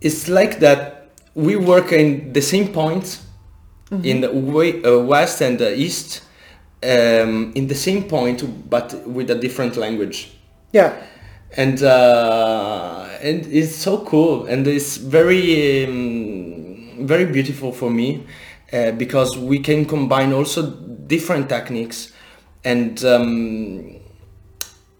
it's 0.00 0.28
like 0.28 0.58
that 0.60 1.10
we 1.34 1.56
work 1.56 1.92
in 1.92 2.32
the 2.32 2.42
same 2.42 2.68
points 2.68 3.24
in 4.02 4.22
the 4.22 4.30
way, 4.32 4.82
uh, 4.82 4.98
west 4.98 5.40
and 5.42 5.58
the 5.58 5.76
east 5.76 6.22
um, 6.82 7.52
in 7.54 7.66
the 7.66 7.74
same 7.74 8.04
point 8.04 8.70
but 8.70 9.06
with 9.06 9.30
a 9.30 9.34
different 9.34 9.76
language. 9.76 10.32
Yeah, 10.72 10.94
and 11.56 11.82
uh, 11.82 13.08
and 13.22 13.46
it's 13.46 13.74
so 13.74 13.98
cool 14.04 14.46
and 14.46 14.66
it's 14.66 14.96
very 14.96 15.84
um, 15.86 17.06
very 17.06 17.24
beautiful 17.24 17.72
for 17.72 17.90
me 17.90 18.26
uh, 18.72 18.90
because 18.92 19.36
we 19.38 19.58
can 19.58 19.84
combine 19.84 20.32
also 20.32 20.70
different 21.06 21.48
techniques 21.48 22.12
and 22.64 23.04
um, 23.04 23.96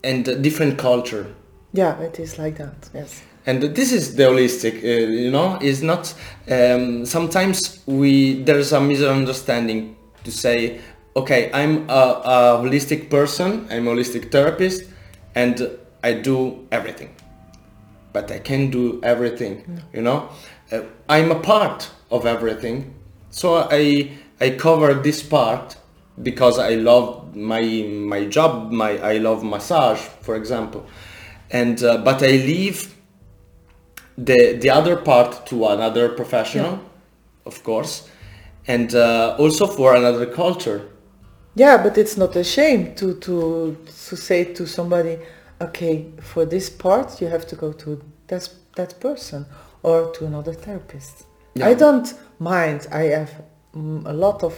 and 0.04 0.42
different 0.42 0.78
culture 0.78 1.26
yeah, 1.74 1.98
it 2.00 2.20
is 2.20 2.38
like 2.38 2.58
that. 2.58 2.90
Yes. 2.92 3.22
and 3.46 3.62
this 3.62 3.92
is 3.92 4.14
the 4.14 4.24
holistic 4.24 4.85
uh, 4.85 5.11
you 5.11 5.30
know 5.30 5.58
is 5.61 5.82
not 5.82 6.14
um, 6.50 7.04
sometimes 7.04 7.82
we 7.87 8.42
there's 8.42 8.72
a 8.72 8.80
misunderstanding 8.80 9.96
to 10.22 10.30
say 10.30 10.80
okay 11.16 11.50
i'm 11.52 11.88
a, 11.90 12.02
a 12.24 12.37
holistic 12.62 13.11
person 13.11 13.66
i'm 13.70 13.88
a 13.88 13.90
holistic 13.90 14.30
therapist 14.30 14.85
and 15.35 15.68
i 16.04 16.12
do 16.12 16.66
everything 16.70 17.11
but 18.12 18.31
i 18.31 18.38
can't 18.38 18.70
do 18.70 19.01
everything 19.03 19.83
you 19.92 20.03
know? 20.03 20.29
Uh, 20.70 20.83
i'm 21.09 21.31
a 21.31 21.38
part 21.40 21.90
of 22.11 22.27
everything 22.27 22.94
so 23.31 23.68
i 23.70 24.11
i 24.40 24.51
cover 24.51 24.94
this 24.94 25.22
part 25.22 25.77
because 26.22 26.59
i 26.59 26.75
love 26.75 27.35
my 27.35 27.62
my 27.88 28.25
job 28.27 28.70
my 28.70 28.98
i 28.98 29.16
love 29.18 29.42
massage 29.42 30.01
for 30.20 30.37
example. 30.37 30.87
And 31.51 31.83
uh, 31.83 31.98
but 31.98 32.22
i 32.22 32.29
leave 32.29 32.94
the 34.18 34.59
the 34.61 34.70
other 34.70 34.96
part 34.96 35.46
to 35.46 35.66
another 35.66 36.11
professional 36.11 36.81
of 37.46 37.62
course 37.62 38.09
and 38.66 38.94
uh, 38.94 39.37
also 39.38 39.66
for 39.66 39.94
another 39.96 40.27
culture. 40.27 40.88
Yeah, 41.55 41.83
but 41.83 41.98
it's 41.98 42.16
not 42.16 42.37
a 42.37 42.44
shame 42.44 42.94
to 42.94 43.14
to 43.14 43.77
to 44.09 44.16
say 44.16 44.44
to 44.55 44.66
somebody, 44.66 45.18
okay, 45.62 46.07
for 46.20 46.44
this 46.44 46.68
part 46.70 47.20
you 47.20 47.29
have 47.29 47.46
to 47.46 47.57
go 47.57 47.72
to 47.72 48.03
that 48.29 48.48
that 48.77 48.98
person 49.01 49.46
or 49.83 50.11
to 50.12 50.27
another 50.27 50.53
therapist. 50.53 51.27
Yeah. 51.55 51.68
I 51.68 51.75
don't 51.75 52.12
mind. 52.38 52.87
I 52.90 53.03
have 53.03 53.42
mm, 53.75 54.07
a 54.07 54.12
lot 54.12 54.42
of 54.42 54.55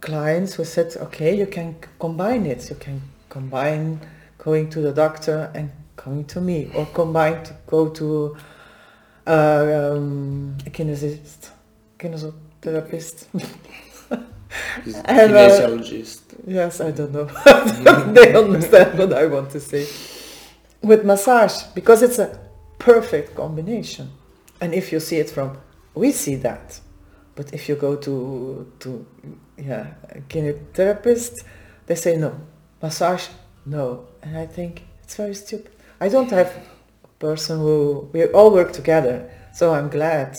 clients 0.00 0.54
who 0.54 0.64
said, 0.64 0.96
okay, 0.96 1.36
you 1.36 1.46
can 1.46 1.76
combine 1.98 2.46
it. 2.46 2.68
You 2.68 2.76
can 2.76 3.00
combine 3.28 4.00
going 4.38 4.68
to 4.70 4.80
the 4.80 4.92
doctor 4.92 5.50
and 5.54 5.70
coming 5.96 6.24
to 6.26 6.40
me, 6.40 6.70
or 6.74 6.86
combine 6.86 7.44
to 7.44 7.54
go 7.66 7.88
to 7.90 8.36
uh, 9.26 9.92
um, 9.94 10.56
a 10.66 10.70
kinesist, 10.70 11.50
a 12.00 12.08
And, 15.04 15.32
uh, 15.32 15.48
kinesiologist 15.48 16.31
Yes, 16.46 16.80
I 16.80 16.90
don't 16.90 17.12
know. 17.12 17.24
they 18.12 18.34
understand 18.34 18.98
what 18.98 19.12
I 19.12 19.26
want 19.26 19.50
to 19.50 19.60
say. 19.60 19.86
With 20.82 21.04
massage, 21.04 21.62
because 21.74 22.02
it's 22.02 22.18
a 22.18 22.38
perfect 22.78 23.36
combination. 23.36 24.10
And 24.60 24.74
if 24.74 24.92
you 24.92 25.00
see 25.00 25.18
it 25.18 25.30
from, 25.30 25.58
we 25.94 26.10
see 26.10 26.34
that. 26.36 26.80
But 27.34 27.54
if 27.54 27.68
you 27.68 27.76
go 27.76 27.96
to 27.96 28.70
to 28.80 29.06
yeah 29.56 29.94
a 30.10 30.20
kinetherapist, 30.20 31.44
they 31.86 31.94
say 31.94 32.16
no. 32.16 32.32
Massage, 32.82 33.28
no. 33.64 34.06
And 34.22 34.36
I 34.36 34.46
think 34.46 34.82
it's 35.02 35.14
very 35.14 35.34
stupid. 35.34 35.72
I 36.00 36.08
don't 36.08 36.30
have 36.30 36.48
a 37.04 37.08
person 37.18 37.58
who 37.58 38.10
we 38.12 38.26
all 38.26 38.50
work 38.50 38.72
together, 38.72 39.30
so 39.54 39.72
I'm 39.72 39.88
glad. 39.88 40.38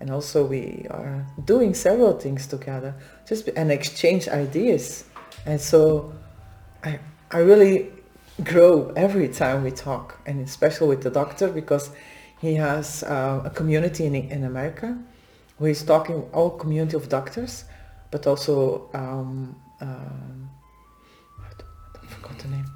And 0.00 0.10
also 0.10 0.46
we 0.46 0.86
are 0.90 1.26
doing 1.44 1.74
several 1.74 2.12
things 2.12 2.46
together, 2.46 2.94
just 3.26 3.48
and 3.56 3.72
exchange 3.72 4.28
ideas. 4.28 5.04
And 5.48 5.58
so 5.58 6.12
I 6.84 6.98
I 7.30 7.38
really 7.38 7.90
grow 8.44 8.92
every 8.96 9.28
time 9.28 9.64
we 9.64 9.70
talk, 9.70 10.18
and 10.26 10.44
especially 10.46 10.88
with 10.88 11.02
the 11.02 11.10
doctor 11.10 11.48
because 11.48 11.90
he 12.38 12.54
has 12.56 13.02
uh, 13.02 13.42
a 13.44 13.50
community 13.50 14.04
in 14.04 14.14
in 14.14 14.44
America 14.44 14.96
who 15.58 15.64
is 15.64 15.82
talking 15.82 16.18
all 16.34 16.50
community 16.50 16.96
of 16.96 17.08
doctors, 17.08 17.64
but 18.10 18.26
also 18.26 18.90
um, 18.94 19.56
um, 19.80 20.50
I, 21.40 22.06
forgot 22.14 22.38
the 22.38 22.48
name 22.48 22.66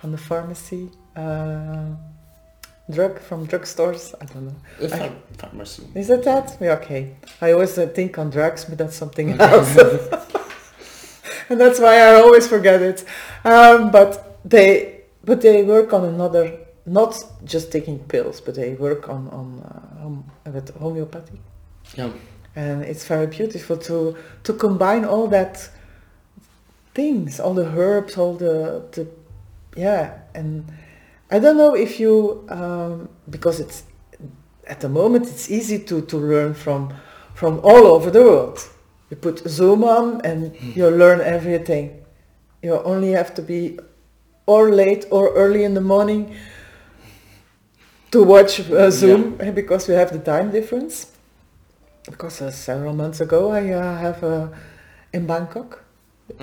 from 0.00 0.12
the 0.12 0.18
pharmacy. 0.18 0.90
Uh, 1.16 1.96
drug 2.90 3.18
from 3.18 3.46
drugstores. 3.46 4.14
I 4.20 4.24
don't 4.26 4.44
know. 4.48 4.56
The 4.78 4.94
I- 4.94 5.08
ph- 5.08 5.12
pharmacy. 5.38 5.84
Is 5.94 6.10
it 6.10 6.22
that? 6.24 6.58
Yeah, 6.60 6.80
okay. 6.80 7.16
I 7.40 7.52
always 7.52 7.78
uh, 7.78 7.86
think 7.86 8.18
on 8.18 8.30
drugs, 8.30 8.64
but 8.66 8.76
that's 8.78 8.96
something 8.96 9.40
else. 9.40 9.78
and 11.48 11.60
that's 11.60 11.78
why 11.80 11.96
I 11.98 12.14
always 12.14 12.46
forget 12.46 12.82
it. 12.82 13.04
Um, 13.44 13.90
but 13.90 14.38
they, 14.44 15.00
but 15.24 15.40
they 15.40 15.62
work 15.62 15.92
on 15.92 16.04
another, 16.04 16.58
not 16.86 17.14
just 17.44 17.70
taking 17.72 17.98
pills, 18.00 18.40
but 18.40 18.54
they 18.54 18.74
work 18.74 19.08
on 19.08 19.28
on 19.28 19.62
uh, 20.46 20.50
with 20.50 20.74
homeopathy, 20.76 21.38
Yeah. 21.96 22.10
and 22.56 22.82
it's 22.82 23.04
very 23.06 23.26
beautiful 23.26 23.76
to 23.78 24.16
to 24.44 24.52
combine 24.54 25.04
all 25.04 25.28
that 25.28 25.70
things, 26.94 27.40
all 27.40 27.54
the 27.54 27.66
herbs, 27.66 28.16
all 28.16 28.34
the 28.34 28.82
the 28.92 29.06
yeah, 29.76 30.18
and 30.34 30.64
I 31.30 31.38
don't 31.38 31.56
know 31.56 31.74
if 31.74 32.00
you 32.00 32.44
um, 32.48 33.08
because 33.28 33.60
it's 33.60 33.84
at 34.66 34.80
the 34.80 34.88
moment 34.88 35.26
it's 35.28 35.50
easy 35.50 35.78
to, 35.84 36.00
to 36.02 36.16
learn 36.16 36.54
from 36.54 36.92
from 37.34 37.60
all 37.62 37.86
over 37.86 38.10
the 38.10 38.22
world. 38.22 38.58
You 39.10 39.16
put 39.16 39.38
Zoom 39.48 39.82
on 39.84 40.20
and 40.24 40.54
you 40.76 40.88
learn 40.88 41.20
everything. 41.20 42.02
You 42.62 42.78
only 42.82 43.10
have 43.12 43.34
to 43.34 43.42
be 43.42 43.78
or 44.46 44.70
late 44.70 45.06
or 45.10 45.32
early 45.34 45.64
in 45.64 45.74
the 45.74 45.80
morning 45.80 46.34
to 48.10 48.22
watch 48.22 48.60
uh, 48.70 48.90
Zoom 48.90 49.36
eh, 49.40 49.50
because 49.50 49.88
we 49.88 49.94
have 49.94 50.12
the 50.12 50.18
time 50.18 50.50
difference. 50.50 51.12
Because 52.10 52.40
uh, 52.42 52.50
several 52.50 52.92
months 52.94 53.20
ago 53.20 53.50
I 53.52 53.70
uh, 53.72 53.96
have 53.98 54.22
uh, 54.24 54.48
in 55.12 55.26
Bangkok. 55.26 55.84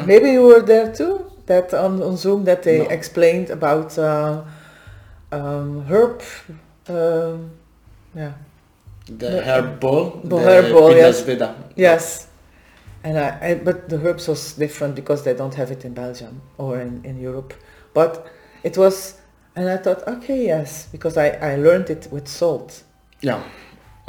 Maybe 0.06 0.32
you 0.32 0.44
were 0.44 0.62
there 0.62 0.94
too. 0.94 1.32
That 1.46 1.74
on, 1.74 2.02
on 2.04 2.18
Zoom 2.18 2.44
that 2.44 2.64
they 2.64 2.80
No. 2.80 2.86
explained 2.90 3.50
about 3.50 3.98
uh, 3.98 4.44
um, 5.32 5.84
herb. 5.88 6.22
Um, 6.90 7.52
yeah. 8.16 8.34
The 9.06 9.16
The- 9.16 9.44
herb 9.44 9.80
ball. 9.80 10.20
the 10.24 10.38
herb 10.38 10.72
ball, 10.74 10.92
yes. 10.96 11.22
Veda. 11.22 11.56
Yes. 11.76 12.28
And 13.08 13.18
I, 13.18 13.30
I 13.42 13.56
but 13.56 13.88
the 13.88 13.98
herbs 14.06 14.28
was 14.28 14.54
different 14.54 14.94
because 14.94 15.24
they 15.24 15.34
don't 15.34 15.54
have 15.54 15.72
it 15.72 15.86
in 15.86 15.94
Belgium 15.94 16.42
or 16.58 16.82
in, 16.82 17.06
in 17.06 17.18
Europe. 17.18 17.54
But 17.94 18.28
it 18.64 18.78
was 18.78 19.16
and 19.56 19.70
I 19.70 19.78
thought, 19.78 20.06
okay, 20.08 20.46
yes, 20.46 20.90
because 20.92 21.16
I, 21.16 21.30
I 21.52 21.56
learned 21.56 21.90
it 21.90 22.10
with 22.12 22.28
salt. 22.28 22.84
Yeah. 23.22 23.42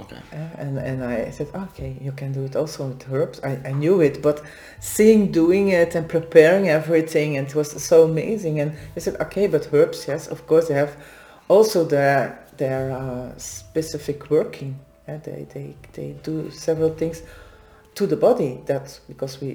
Okay. 0.01 0.21
Uh, 0.33 0.63
and 0.63 0.79
and 0.79 1.05
I 1.05 1.31
said, 1.31 1.49
okay, 1.55 1.97
you 2.01 2.11
can 2.11 2.33
do 2.33 2.43
it 2.45 2.57
also 2.57 2.89
with 2.89 3.05
herbs. 3.13 3.41
I, 3.45 3.53
I 3.65 3.73
knew 3.73 4.01
it, 4.01 4.21
but 4.21 4.43
seeing 4.81 5.31
doing 5.31 5.69
it 5.69 5.95
and 5.95 6.09
preparing 6.09 6.69
everything, 6.69 7.37
and 7.37 7.47
it 7.47 7.55
was 7.55 7.71
so 7.83 8.03
amazing. 8.03 8.59
And 8.59 8.73
I 8.97 8.99
said, 9.01 9.15
okay, 9.21 9.47
but 9.47 9.73
herbs, 9.73 10.09
yes, 10.09 10.27
of 10.27 10.45
course, 10.49 10.67
they 10.67 10.75
have 10.75 10.97
also 11.47 11.85
their 11.85 12.45
their 12.57 12.91
uh, 12.91 13.39
specific 13.39 14.29
working. 14.29 14.81
Yeah, 15.07 15.19
they, 15.19 15.47
they 15.55 15.77
they 15.93 16.09
do 16.25 16.51
several 16.51 16.91
things 16.91 17.23
to 17.99 18.07
the 18.07 18.17
body. 18.17 18.61
That 18.67 19.01
because 19.09 19.41
we 19.43 19.51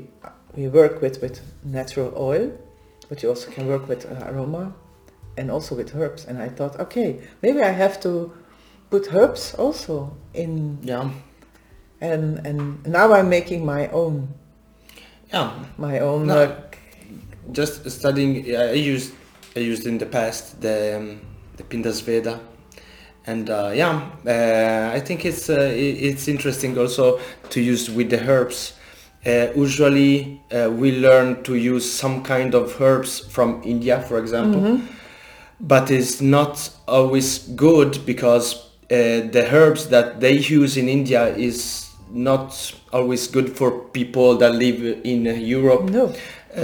we 0.55 0.67
work 0.67 1.01
with 1.01 1.21
with 1.21 1.39
natural 1.63 2.13
oil, 2.17 2.51
but 3.09 3.23
you 3.23 3.29
also 3.29 3.51
can 3.51 3.67
work 3.67 3.87
with 3.87 4.05
uh, 4.05 4.29
aroma, 4.31 4.73
and 5.37 5.49
also 5.51 5.75
with 5.75 5.95
herbs. 5.95 6.25
And 6.27 6.37
I 6.37 6.49
thought, 6.49 6.79
okay, 6.79 7.19
maybe 7.41 7.61
I 7.61 7.71
have 7.71 7.99
to 8.01 8.31
put 8.89 9.13
herbs 9.13 9.55
also 9.57 10.15
in 10.33 10.77
Yeah. 10.83 11.09
and 12.01 12.45
and 12.47 12.85
now 12.85 13.13
I'm 13.13 13.29
making 13.29 13.65
my 13.65 13.87
own 13.91 14.27
Yeah. 15.33 15.49
my 15.77 15.99
own 15.99 16.27
No. 16.27 16.35
uh, 16.37 16.55
Just 17.51 17.89
studying. 17.91 18.45
I 18.55 18.73
used 18.93 19.11
I 19.55 19.59
used 19.71 19.85
in 19.87 19.97
the 19.97 20.05
past 20.05 20.61
the 20.61 20.95
um, 20.97 21.19
the 21.57 21.63
Pinda 21.63 21.89
Sweda, 21.91 22.39
and 23.25 23.49
uh, 23.49 23.71
yeah, 23.73 24.09
uh, 24.25 24.91
I 24.93 24.99
think 24.99 25.25
it's 25.25 25.49
uh, 25.49 25.71
it's 25.73 26.27
interesting 26.27 26.77
also 26.77 27.19
to 27.49 27.61
use 27.61 27.89
with 27.89 28.09
the 28.09 28.19
herbs. 28.19 28.73
Uh, 29.25 29.47
usually, 29.55 30.41
uh, 30.51 30.69
we 30.69 30.99
learn 30.99 31.43
to 31.43 31.55
use 31.55 31.89
some 31.89 32.23
kind 32.23 32.53
of 32.53 32.81
herbs 32.81 33.19
from 33.19 33.61
India, 33.63 34.01
for 34.01 34.19
example, 34.19 34.81
but 35.61 35.89
it's 35.89 36.19
not 36.19 36.69
always 36.89 37.39
good 37.39 38.05
because 38.05 38.55
uh, 38.91 39.23
the 39.31 39.47
herbs 39.49 39.87
that 39.87 40.19
they 40.19 40.33
use 40.33 40.75
in 40.75 40.89
India 40.89 41.27
is 41.37 41.89
not 42.11 42.73
always 42.91 43.27
good 43.27 43.55
for 43.55 43.71
people 43.89 44.37
that 44.37 44.53
live 44.55 44.99
in 45.05 45.25
Europe. 45.25 45.83
no 45.89 46.13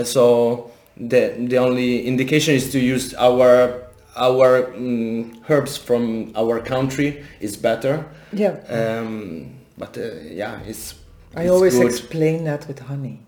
so 0.04 0.70
the 0.98 1.34
the 1.48 1.58
only 1.58 2.06
indication 2.06 2.54
is 2.54 2.72
to 2.72 2.80
use 2.80 3.14
our 3.16 3.89
our 4.20 4.64
mm, 4.74 5.32
herbs 5.50 5.78
from 5.78 6.32
our 6.36 6.60
country 6.62 7.24
is 7.40 7.58
better. 7.58 8.06
yeah 8.34 8.56
Um, 8.70 9.52
but 9.78 9.98
uh, 9.98 10.02
yeah, 10.32 10.60
it's. 10.68 10.96
I 11.36 11.44
it's 11.44 11.52
always 11.52 11.76
good. 11.78 11.86
explain 11.88 12.44
that 12.46 12.68
with 12.68 12.80
honey 12.80 13.20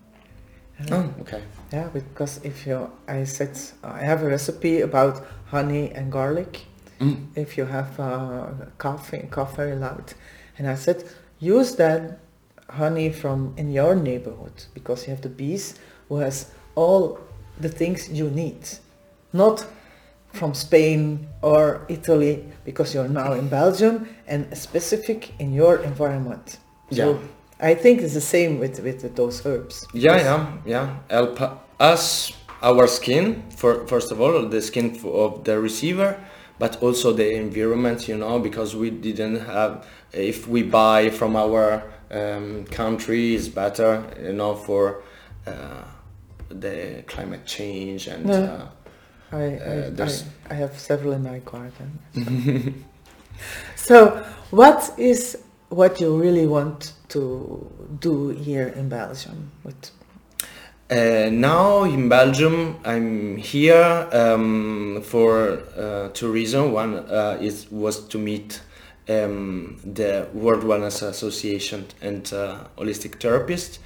Uh, 0.79 0.95
Oh, 0.95 1.21
okay. 1.21 1.41
yeah 1.73 1.89
because 1.93 2.39
if 2.43 2.65
you 2.67 2.89
I 3.07 3.25
said 3.25 3.51
I 3.83 4.03
have 4.05 4.23
a 4.23 4.29
recipe 4.29 4.81
about 4.81 5.21
honey 5.51 5.91
and 5.95 6.11
garlic 6.11 6.65
Mm. 6.99 7.17
if 7.35 7.57
you 7.57 7.65
have 7.67 7.99
uh, 7.99 8.45
coffee 8.77 9.27
cough 9.31 9.55
very 9.57 9.75
loud 9.75 10.13
and 10.57 10.67
I 10.67 10.75
said 10.75 11.03
use 11.39 11.75
that 11.77 12.19
honey 12.69 13.11
from 13.11 13.53
in 13.57 13.71
your 13.71 13.95
neighborhood 13.95 14.65
because 14.73 15.07
you 15.07 15.11
have 15.15 15.21
the 15.21 15.29
bees 15.29 15.75
who 16.09 16.17
has 16.17 16.45
all 16.75 17.17
the 17.61 17.69
things 17.69 18.09
you 18.09 18.29
need 18.29 18.61
not 19.33 19.65
from 20.33 20.53
Spain 20.53 21.27
or 21.41 21.85
Italy 21.89 22.45
because 22.63 22.93
you're 22.93 23.07
now 23.07 23.33
in 23.33 23.47
Belgium 23.47 24.07
and 24.27 24.45
specific 24.57 25.33
in 25.39 25.53
your 25.53 25.77
environment. 25.77 26.57
So 26.91 27.11
Yeah. 27.11 27.17
I 27.71 27.75
think 27.75 28.01
it's 28.01 28.13
the 28.13 28.21
same 28.21 28.59
with, 28.59 28.79
with, 28.79 29.15
those 29.15 29.45
herbs. 29.45 29.85
Yeah, 29.93 30.17
yeah, 30.17 30.57
yeah. 30.65 30.95
Help 31.09 31.39
us, 31.79 32.33
our 32.63 32.87
skin, 32.87 33.43
for, 33.55 33.85
first 33.87 34.11
of 34.11 34.19
all, 34.19 34.47
the 34.47 34.61
skin 34.61 34.99
of 35.05 35.43
the 35.43 35.59
receiver, 35.59 36.17
but 36.57 36.81
also 36.81 37.13
the 37.13 37.35
environment, 37.35 38.07
you 38.07 38.17
know, 38.17 38.39
because 38.39 38.75
we 38.75 38.89
didn't 38.89 39.41
have, 39.41 39.85
if 40.11 40.47
we 40.47 40.63
buy 40.63 41.09
from 41.11 41.35
our 41.35 41.83
um, 42.09 42.65
country, 42.65 43.35
is 43.35 43.47
better, 43.47 44.03
you 44.19 44.33
know, 44.33 44.55
for 44.55 45.03
uh, 45.45 45.83
the 46.49 47.03
climate 47.07 47.45
change 47.45 48.07
and. 48.07 48.27
Yeah. 48.27 48.35
Uh, 48.35 48.67
I, 49.31 49.37
I, 49.37 49.47
Uh, 49.97 50.07
I, 50.49 50.53
I 50.53 50.53
have 50.55 50.77
several 50.79 51.13
in 51.13 51.23
my 51.23 51.39
garden. 51.39 51.99
so 53.75 54.23
what 54.51 54.93
is 54.97 55.37
what 55.69 56.01
you 56.01 56.19
really 56.19 56.47
want 56.47 56.93
to 57.09 57.71
do 57.99 58.29
here 58.29 58.67
in 58.67 58.89
Belgium? 58.89 59.51
With, 59.63 59.91
Uh, 60.91 61.29
now 61.31 61.83
in 61.83 62.09
Belgium, 62.09 62.75
I'm 62.83 63.37
here 63.37 64.09
um, 64.11 65.01
for 65.03 65.61
uh, 65.77 66.09
two 66.13 66.29
reasons. 66.29 66.73
One 66.73 66.95
uh, 66.95 67.37
is 67.39 67.71
was 67.71 68.05
to 68.09 68.17
meet 68.17 68.61
um, 69.07 69.77
the 69.85 70.27
World 70.33 70.63
Wellness 70.63 71.01
Association 71.01 71.85
and 72.01 72.33
uh, 72.33 72.65
holistic 72.77 73.21
therapist, 73.21 73.79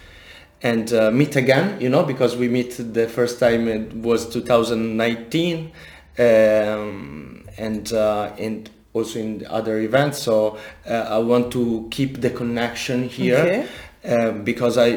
and 0.65 0.91
uh, 0.93 1.12
meet 1.12 1.36
again. 1.36 1.80
You 1.80 1.89
know, 1.89 2.04
because 2.04 2.36
we 2.36 2.47
meet 2.58 2.71
the 2.99 3.08
first 3.08 3.39
time 3.39 3.67
it 3.67 3.93
was 3.93 4.28
2019, 4.30 5.71
um, 6.19 7.45
and 7.58 7.93
uh, 7.93 8.32
and 8.45 8.69
also 8.93 9.19
in 9.19 9.45
other 9.49 9.80
events. 9.80 10.17
So 10.19 10.58
uh, 10.89 11.17
I 11.17 11.19
want 11.19 11.51
to 11.54 11.88
keep 11.91 12.21
the 12.21 12.30
connection 12.30 13.08
here 13.10 13.38
Okay. 13.45 13.67
uh, 14.04 14.32
because 14.32 14.78
I 14.78 14.89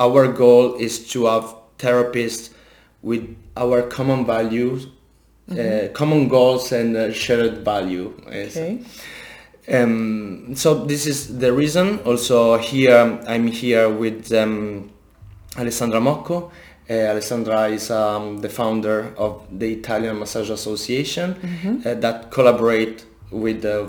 our 0.00 0.26
goal 0.42 0.74
is 0.76 1.08
to 1.12 1.26
have 1.26 1.54
therapists 1.78 2.50
with 3.02 3.24
our 3.56 3.82
common 3.82 4.24
values 4.26 4.86
uh, 5.50 5.88
common 5.92 6.28
goals 6.28 6.72
and 6.72 6.96
uh, 6.96 7.12
shared 7.12 7.64
value. 7.64 8.14
Okay. 8.26 8.80
Um, 9.68 10.54
so 10.56 10.84
this 10.84 11.06
is 11.06 11.38
the 11.38 11.52
reason. 11.52 12.00
Also 12.00 12.58
here 12.58 13.20
I'm 13.26 13.46
here 13.46 13.88
with 13.88 14.32
um, 14.32 14.90
Alessandra 15.56 16.00
Mocco. 16.00 16.50
Uh, 16.90 16.94
Alessandra 16.94 17.68
is 17.68 17.90
um, 17.90 18.38
the 18.38 18.48
founder 18.48 19.14
of 19.16 19.46
the 19.50 19.72
Italian 19.72 20.18
Massage 20.18 20.50
Association 20.50 21.82
uh, 21.86 21.94
that 21.94 22.30
collaborate 22.30 23.04
with 23.30 23.64
uh, 23.64 23.86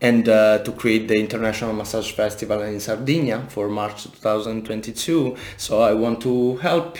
and 0.00 0.28
uh, 0.28 0.58
to 0.58 0.72
create 0.72 1.08
the 1.08 1.18
International 1.18 1.72
Massage 1.72 2.10
Festival 2.12 2.62
in 2.62 2.80
Sardinia 2.80 3.44
for 3.48 3.68
March 3.68 4.04
2022. 4.04 5.36
So 5.56 5.82
I 5.82 5.92
want 5.92 6.20
to 6.22 6.56
help 6.56 6.98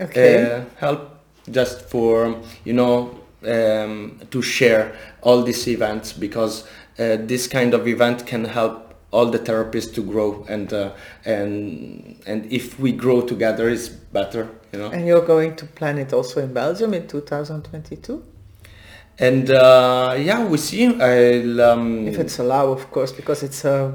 Okay. 0.00 0.52
uh, 0.52 0.64
help 0.78 1.10
just 1.50 1.82
for 1.88 2.40
you 2.64 2.72
know 2.72 3.21
um, 3.46 4.20
to 4.30 4.42
share 4.42 4.94
all 5.22 5.42
these 5.42 5.66
events 5.68 6.12
because 6.12 6.64
uh, 6.98 7.16
this 7.20 7.46
kind 7.46 7.74
of 7.74 7.86
event 7.88 8.26
can 8.26 8.44
help 8.44 8.94
all 9.10 9.26
the 9.26 9.38
therapists 9.38 9.92
to 9.94 10.02
grow 10.02 10.44
and 10.48 10.72
uh, 10.72 10.90
and 11.26 12.16
and 12.26 12.50
if 12.50 12.78
we 12.80 12.92
grow 12.92 13.20
together 13.20 13.68
it's 13.68 13.88
better 13.88 14.48
you 14.72 14.78
know 14.78 14.90
and 14.90 15.06
you're 15.06 15.26
going 15.26 15.54
to 15.56 15.66
plan 15.66 15.98
it 15.98 16.12
also 16.12 16.40
in 16.42 16.52
Belgium 16.54 16.94
in 16.94 17.06
2022, 17.06 18.22
and 19.18 19.50
uh, 19.50 20.14
yeah 20.18 20.44
we 20.46 20.56
see 20.58 20.86
I'll, 20.86 21.60
um, 21.60 22.08
if 22.08 22.18
it's 22.18 22.38
allowed, 22.38 22.70
of 22.78 22.90
course, 22.90 23.12
because 23.12 23.42
it's 23.42 23.64
uh, 23.64 23.92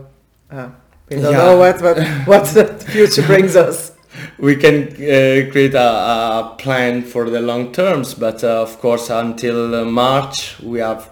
uh, 0.52 0.70
we 1.10 1.18
don't 1.18 1.32
Yeah. 1.32 1.38
know 1.38 1.58
what 1.58 1.82
what 1.82 1.98
what 2.28 2.46
the 2.54 2.66
future 2.92 3.24
brings 3.32 3.56
us. 3.56 3.92
We 4.38 4.56
can 4.56 4.88
uh, 4.88 5.52
create 5.52 5.74
a, 5.74 5.80
a 5.80 6.56
plan 6.58 7.04
for 7.04 7.30
the 7.30 7.42
long 7.42 7.72
terms 7.72 8.14
but 8.14 8.44
uh, 8.44 8.62
of 8.62 8.80
course 8.80 9.10
until 9.10 9.76
uh, 9.76 9.86
march 9.86 10.60
we 10.62 10.80
have 10.80 11.10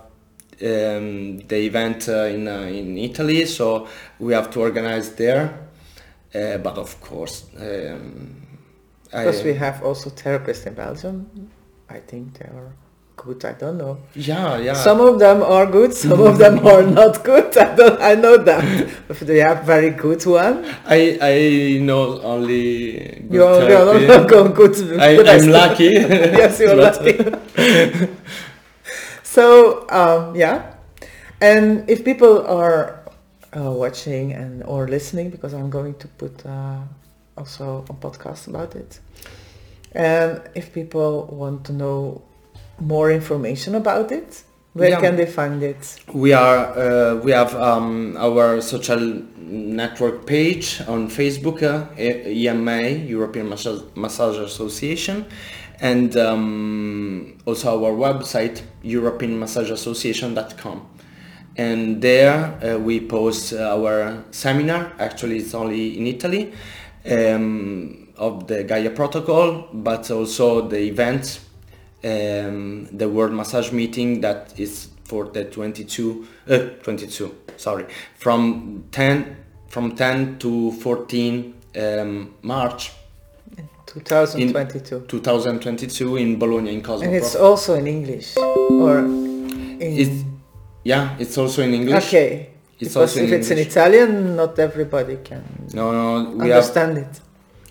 um, 0.61 1.39
the 1.47 1.57
event 1.57 2.07
uh, 2.09 2.23
in 2.25 2.47
uh, 2.47 2.61
in 2.61 2.97
italy 2.97 3.45
so 3.45 3.87
we 4.19 4.33
have 4.33 4.49
to 4.49 4.59
organize 4.59 5.15
there 5.15 5.59
but 6.33 6.77
of 6.77 6.99
course 7.01 7.45
um, 7.59 8.45
Because 9.11 9.41
I, 9.41 9.45
we 9.45 9.53
have 9.53 9.81
also 9.83 10.09
therapists 10.09 10.65
in 10.65 10.73
Belgium. 10.73 11.49
I 11.89 11.99
think 11.99 12.37
they 12.37 12.45
are 12.45 12.73
good. 13.15 13.43
I 13.45 13.53
don't 13.53 13.77
know. 13.77 13.97
yeah 14.13 14.57
yeah 14.57 14.73
Some 14.73 15.01
of 15.01 15.19
them 15.19 15.41
are 15.43 15.65
good, 15.65 15.93
some 15.93 16.19
of 16.21 16.37
them 16.37 16.65
are 16.65 16.83
not 16.99 17.23
good. 17.23 17.57
I 17.57 17.75
don't. 17.75 18.01
I 18.01 18.15
know 18.15 18.37
that. 18.37 18.63
They 19.21 19.39
have 19.39 19.63
very 19.63 19.89
good 19.91 20.25
one. 20.25 20.65
I, 20.85 21.17
I 21.21 21.79
know 21.81 22.21
only 22.21 22.93
good 22.93 23.33
You're, 23.33 23.55
therapy. 23.67 24.05
you're 24.05 24.25
going 24.25 24.53
good. 24.53 24.75
I, 24.99 25.15
the 25.15 25.23
best. 25.23 25.45
I'm 25.45 25.51
lucky 25.51 25.83
yes, 26.41 26.59
you're 26.59 26.75
lucky. 26.75 27.15
so 29.23 29.87
um, 29.89 30.35
yeah, 30.35 30.75
and 31.41 31.89
if 31.89 32.03
people 32.05 32.45
are 32.47 33.01
uh, 33.55 33.71
watching 33.71 34.33
and 34.33 34.63
or 34.63 34.87
listening, 34.87 35.29
because 35.29 35.53
I'm 35.53 35.69
going 35.69 35.95
to 35.95 36.07
put 36.07 36.45
uh, 36.45 36.79
also 37.37 37.85
a 37.89 37.93
podcast 37.93 38.47
about 38.47 38.75
it, 38.75 38.99
and 39.93 40.41
if 40.55 40.73
people 40.73 41.27
want 41.31 41.65
to 41.65 41.73
know 41.73 42.21
more 42.79 43.11
information 43.11 43.75
about 43.75 44.11
it, 44.11 44.43
where 44.73 44.89
Yeah. 44.89 44.99
can 44.99 45.15
they 45.15 45.25
find 45.25 45.63
it? 45.63 45.95
We 46.13 46.33
are 46.33 46.59
uh, 46.77 47.15
we 47.23 47.31
have 47.31 47.55
um, 47.55 48.15
our 48.17 48.61
social 48.61 49.21
network 49.47 50.25
page 50.25 50.81
on 50.87 51.07
Facebook, 51.09 51.61
uh, 51.63 51.85
EMA 51.97 52.81
European 53.15 53.47
Massage, 53.49 53.81
Massage 53.95 54.37
Association, 54.37 55.25
and 55.79 56.15
um, 56.17 57.37
also 57.45 57.85
our 57.85 57.91
website 57.93 58.61
EuropeanMassageAssociation.com. 58.83 60.81
And 61.57 62.01
there 62.01 62.59
uh, 62.61 62.77
we 62.79 62.99
post 62.99 63.53
uh, 63.53 63.75
our 63.75 64.23
seminar. 64.31 64.91
Actually, 64.99 65.37
it's 65.37 65.53
only 65.53 65.97
in 65.97 66.07
Italy 66.07 66.51
um, 67.09 68.07
of 68.17 68.47
the 68.47 68.63
Gaia 68.63 68.89
Protocol, 68.89 69.67
but 69.73 70.11
also 70.11 70.67
the 70.67 70.79
events 70.79 71.39
um, 72.05 72.87
the 72.91 73.09
World 73.09 73.33
Massage 73.33 73.71
Meeting 73.71 74.21
that 74.21 74.53
is 74.59 74.89
for 75.05 75.25
the 75.25 75.45
22, 75.45 76.27
uh, 76.49 76.57
22, 76.83 77.35
sorry, 77.57 77.85
from 78.17 78.85
10, 78.91 79.35
from 79.67 79.95
10 79.95 80.39
to 80.39 80.71
14 80.73 81.53
um, 81.77 82.33
March 82.41 82.91
2022, 83.87 85.05
2022 85.07 86.17
in 86.17 86.37
Bologna 86.39 86.73
in 86.73 86.81
Cosmo. 86.81 87.05
and 87.07 87.15
it's 87.15 87.35
also 87.35 87.75
in 87.75 87.87
English 87.87 88.35
or 88.37 88.99
in. 88.99 89.79
It's, 89.79 90.23
yeah, 90.83 91.15
it's 91.19 91.37
also 91.37 91.61
in 91.61 91.73
English. 91.73 92.07
Okay. 92.07 92.49
It's 92.77 92.93
because 92.93 93.15
also 93.15 93.21
if 93.21 93.31
in 93.31 93.39
it's 93.39 93.51
in 93.51 93.57
Italian, 93.59 94.35
not 94.35 94.59
everybody 94.59 95.17
can 95.23 95.43
No, 95.73 95.91
no, 95.91 96.31
we 96.31 96.49
have 96.49 96.57
understand 96.57 96.97
it. 96.97 97.21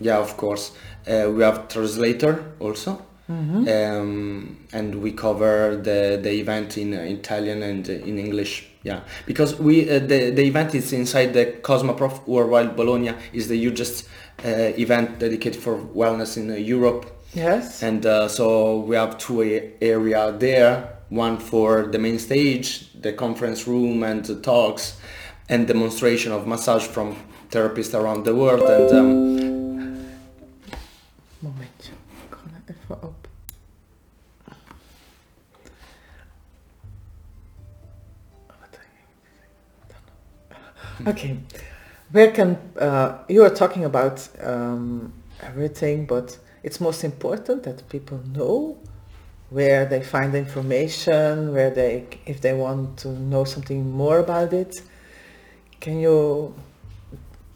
Yeah, 0.01 0.18
of 0.18 0.37
course. 0.37 0.73
Uh, 1.07 1.31
we 1.31 1.42
have 1.42 1.68
translator 1.68 2.42
also, 2.59 3.03
Mm-hmm. 3.31 3.69
um, 3.69 4.57
and 4.75 4.95
we 5.03 5.11
cover 5.13 5.77
the 5.77 6.19
the 6.23 6.31
event 6.43 6.77
in 6.77 6.93
uh, 6.93 6.99
Italian 7.01 7.63
and 7.63 7.89
uh, 7.89 7.93
in 7.93 8.19
English. 8.19 8.67
Yeah, 8.83 9.01
because 9.25 9.59
we 9.59 9.89
uh, 9.89 9.99
the 9.99 10.31
the 10.31 10.43
event 10.43 10.75
is 10.75 10.93
inside 10.93 11.33
the 11.33 11.47
Cosmoprof 11.63 12.27
Worldwide 12.27 12.77
Bologna 12.77 13.15
is 13.33 13.49
the 13.49 13.57
hugest 13.57 14.07
uh, 14.45 14.49
event 14.77 15.19
dedicated 15.21 15.59
for 15.63 15.79
wellness 15.79 16.37
in 16.37 16.51
uh, 16.51 16.55
Europe, 16.57 17.07
Yes. 17.33 17.83
and 17.83 18.05
uh, 18.05 18.29
so 18.29 18.81
we 18.81 18.95
have 18.97 19.17
two 19.17 19.41
a- 19.43 19.73
area 19.81 20.31
there. 20.39 20.91
One 21.09 21.39
for 21.39 21.87
the 21.87 21.99
main 21.99 22.19
stage, 22.19 22.93
the 23.01 23.13
conference 23.15 23.67
room, 23.67 24.03
and 24.03 24.23
the 24.25 24.35
talks, 24.41 24.99
and 25.49 25.67
demonstration 25.67 26.33
of 26.33 26.47
massage 26.47 26.87
from 26.87 27.17
therapists 27.51 27.95
around 27.99 28.25
the 28.27 28.35
world, 28.35 28.63
and. 28.69 28.93
Um, 28.93 29.54
op. 32.90 33.29
Okay. 41.07 41.38
Where 42.12 42.31
can 42.31 42.57
uh, 42.79 43.18
you 43.29 43.42
are 43.42 43.51
talking 43.51 43.85
about 43.85 44.29
um, 44.40 45.12
everything, 45.42 46.07
but 46.07 46.38
it's 46.62 46.81
most 46.81 47.05
important 47.05 47.64
that 47.64 47.88
people 47.88 48.20
know 48.33 48.79
where 49.51 49.85
they 49.85 50.03
find 50.03 50.35
information, 50.35 51.53
where 51.53 51.70
they 51.70 52.07
if 52.27 52.40
they 52.40 52.53
want 52.53 52.99
to 52.99 53.09
know 53.09 53.44
something 53.44 53.90
more 53.90 54.18
about 54.18 54.53
it. 54.53 54.81
Can 55.81 55.99
you 55.99 56.55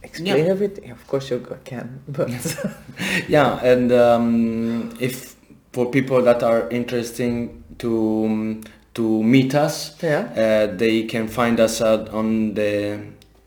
explain 0.03 0.45
Yeah. 0.45 0.51
everything? 0.53 0.91
Of 0.91 1.07
course 1.07 1.31
you 1.31 1.41
can, 1.65 2.01
but 2.09 2.31
yeah 3.29 3.59
and 3.63 3.93
um, 3.93 4.95
if 5.01 5.37
for 5.73 5.91
people 5.91 6.23
that 6.23 6.43
are 6.43 6.69
interested 6.71 7.51
to 7.79 8.25
um, 8.27 8.61
to 8.95 9.23
meet 9.23 9.55
us 9.55 9.97
yeah. 10.03 10.23
uh, 10.71 10.77
they 10.77 11.05
can 11.05 11.29
find 11.29 11.61
us 11.61 11.81
uh, 11.81 12.09
on 12.13 12.55
the 12.55 12.99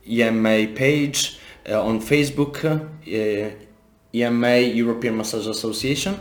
EMA 0.08 0.68
page 0.76 1.40
uh, 1.70 1.84
on 1.84 2.00
Facebook 2.00 2.64
uh, 2.64 3.50
EMA 4.14 4.58
European 4.60 5.18
Massage 5.18 5.48
Association 5.48 6.16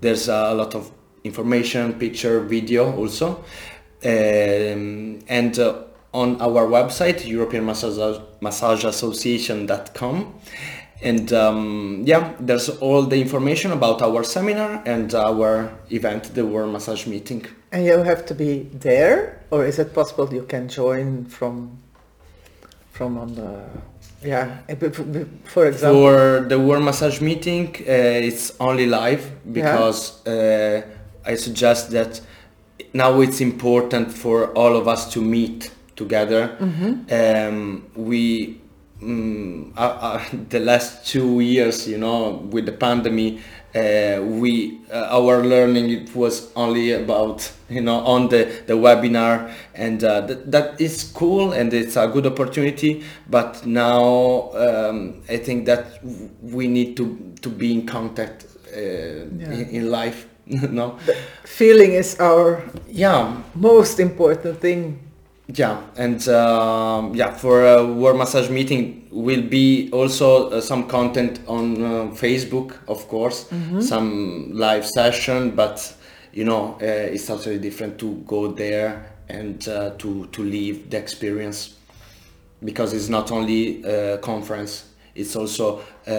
there's 0.00 0.28
a 0.28 0.52
lot 0.54 0.74
of 0.74 0.90
information 1.24 1.92
picture 1.94 2.40
video 2.40 2.92
also 2.96 3.44
um, 4.04 5.18
and 5.28 5.58
uh, 5.58 5.82
on 6.20 6.28
our 6.46 6.62
website 6.78 7.18
European 7.36 7.64
Massage, 7.70 8.18
Massage 8.40 8.84
Association.com 8.84 10.16
and 11.02 11.26
um, 11.32 12.02
yeah 12.06 12.22
there's 12.40 12.68
all 12.84 13.02
the 13.02 13.18
information 13.26 13.70
about 13.72 14.00
our 14.00 14.22
seminar 14.24 14.82
and 14.86 15.14
our 15.14 15.50
event 15.90 16.22
the 16.34 16.44
World 16.52 16.72
Massage 16.72 17.06
Meeting 17.06 17.42
And 17.72 17.84
you 17.84 17.98
have 17.98 18.24
to 18.26 18.34
be 18.34 18.68
there, 18.72 19.42
or 19.50 19.66
is 19.66 19.78
it 19.78 19.92
possible 19.92 20.32
you 20.32 20.44
can 20.44 20.68
join 20.68 21.26
from 21.26 21.78
from 22.92 23.18
on 23.18 23.34
the 23.34 23.64
yeah? 24.22 24.58
For 25.44 25.66
example, 25.66 26.00
For 26.00 26.46
the 26.48 26.58
World 26.58 26.84
Massage 26.84 27.20
Meeting, 27.20 27.76
uh, 27.80 28.28
it's 28.28 28.52
only 28.60 28.86
live 28.86 29.30
because 29.52 30.26
uh, 30.26 30.82
I 31.26 31.34
suggest 31.34 31.90
that 31.90 32.20
now 32.94 33.20
it's 33.20 33.40
important 33.40 34.12
for 34.12 34.52
all 34.54 34.74
of 34.76 34.88
us 34.88 35.12
to 35.12 35.20
meet 35.20 35.70
together. 35.96 36.56
Um, 37.10 37.86
we 37.96 38.60
mm, 39.02 39.72
uh, 39.76 39.80
uh, 39.80 40.24
the 40.48 40.60
last 40.60 41.06
two 41.06 41.40
years, 41.40 41.86
you 41.88 41.98
know, 41.98 42.46
with 42.50 42.66
the 42.66 42.72
pandemic, 42.72 43.38
uh, 43.74 44.22
we 44.22 44.80
uh, 44.90 45.08
our 45.10 45.44
learning 45.44 45.90
it 45.90 46.14
was 46.14 46.50
only 46.56 46.92
about 46.92 47.50
you 47.68 47.80
know 47.82 47.98
on 48.00 48.28
the 48.28 48.44
the 48.66 48.72
webinar, 48.74 49.52
and 49.74 50.02
uh, 50.04 50.26
th- 50.26 50.40
that 50.46 50.80
is 50.80 51.04
cool 51.14 51.52
and 51.52 51.72
it's 51.74 51.96
a 51.96 52.06
good 52.08 52.26
opportunity. 52.26 53.04
But 53.28 53.66
now 53.66 54.50
um, 54.54 55.22
I 55.28 55.36
think 55.36 55.66
that 55.66 56.00
w- 56.02 56.30
we 56.42 56.68
need 56.68 56.96
to 56.96 57.34
to 57.42 57.50
be 57.50 57.72
in 57.72 57.86
contact 57.86 58.46
uh, 58.74 58.78
in, 58.80 59.68
in 59.70 59.90
life 59.90 60.26
no 60.46 60.96
Feeling 61.44 61.92
is 61.92 62.18
our 62.20 62.62
yeah 62.88 63.42
most 63.54 64.00
important 64.00 64.60
thing. 64.60 64.98
Yeah 65.48 65.80
and 65.96 66.26
um, 66.28 67.14
yeah 67.14 67.30
for 67.30 67.64
a 67.66 67.86
World 67.86 68.18
Massage 68.18 68.50
Meeting 68.50 69.06
will 69.12 69.42
be 69.42 69.88
also 69.92 70.50
uh, 70.50 70.60
some 70.60 70.88
content 70.88 71.40
on 71.46 71.82
uh, 71.82 71.88
facebook 72.12 72.76
of 72.88 73.06
course 73.08 73.48
some 73.80 74.50
live 74.52 74.84
session 74.84 75.52
but 75.54 75.94
you 76.32 76.44
know 76.44 76.74
uh, 76.82 76.84
it's 76.84 77.26
totally 77.26 77.58
different 77.58 77.96
to 77.98 78.16
go 78.26 78.48
there 78.48 79.06
and 79.28 79.68
uh, 79.68 79.90
to 79.98 80.26
to 80.26 80.42
live 80.42 80.90
the 80.90 80.96
experience 80.98 81.76
because 82.64 82.92
it's 82.92 83.08
not 83.08 83.30
only 83.30 83.82
a 83.84 84.18
conference 84.18 84.86
it's 85.14 85.36
also 85.36 85.80
uh, 86.08 86.10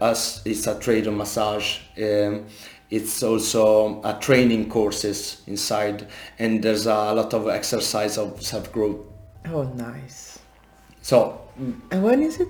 us 0.00 0.42
it's 0.46 0.66
a 0.66 0.78
trade 0.78 1.06
on 1.08 1.16
massage 1.16 1.78
um, 1.98 2.46
it's 2.90 3.22
also 3.22 4.00
a 4.02 4.14
training 4.20 4.68
courses 4.68 5.42
inside 5.46 6.06
and 6.38 6.62
there's 6.62 6.86
a 6.86 7.12
lot 7.14 7.34
of 7.34 7.48
exercise 7.48 8.16
of 8.18 8.40
self-growth 8.42 8.98
Oh, 9.48 9.62
nice. 9.76 10.38
so 11.02 11.40
And 11.90 12.02
when 12.02 12.22
is 12.22 12.40
it? 12.40 12.48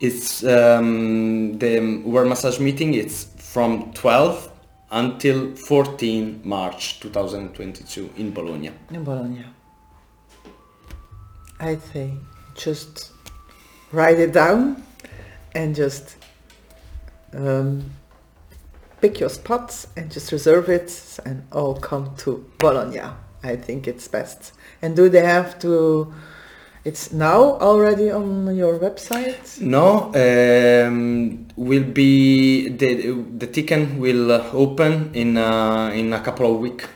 it's 0.00 0.42
um, 0.44 1.58
the 1.58 2.02
World 2.04 2.28
Massage 2.28 2.58
Meeting 2.60 2.94
it's 2.94 3.24
from 3.36 3.92
12 3.92 4.50
until 4.90 5.54
14 5.56 6.40
march 6.44 7.00
2022 7.00 8.10
in 8.16 8.30
bologna 8.32 8.70
In 8.90 9.04
Bologna. 9.04 9.44
I 11.60 11.76
think 11.76 12.20
just 12.56 13.12
write 13.92 14.18
it 14.18 14.32
down 14.32 14.82
and 15.54 15.74
just 15.74 16.16
um, 17.34 17.84
pick 19.02 19.20
your 19.20 19.28
spots 19.28 19.88
and 19.96 20.10
just 20.10 20.32
reserve 20.32 20.68
it 20.68 21.18
and 21.26 21.42
all 21.52 21.74
come 21.74 22.14
to 22.18 22.30
Bologna. 22.58 23.00
I 23.42 23.56
think 23.56 23.88
it's 23.88 24.06
best. 24.08 24.52
And 24.80 24.94
do 24.96 25.08
they 25.08 25.24
have 25.26 25.58
to? 25.58 26.12
It's 26.84 27.12
now 27.12 27.42
already 27.60 28.10
on 28.10 28.56
your 28.56 28.78
website. 28.78 29.60
No, 29.60 30.10
um, 30.14 31.46
will 31.56 31.84
be 31.84 32.68
the 32.68 33.12
the 33.38 33.46
ticket 33.46 33.94
will 33.98 34.32
uh, 34.32 34.50
open 34.52 35.10
in 35.14 35.36
uh, 35.36 35.90
in 35.94 36.12
a 36.12 36.20
couple 36.20 36.46
of 36.54 36.60
weeks. 36.60 36.86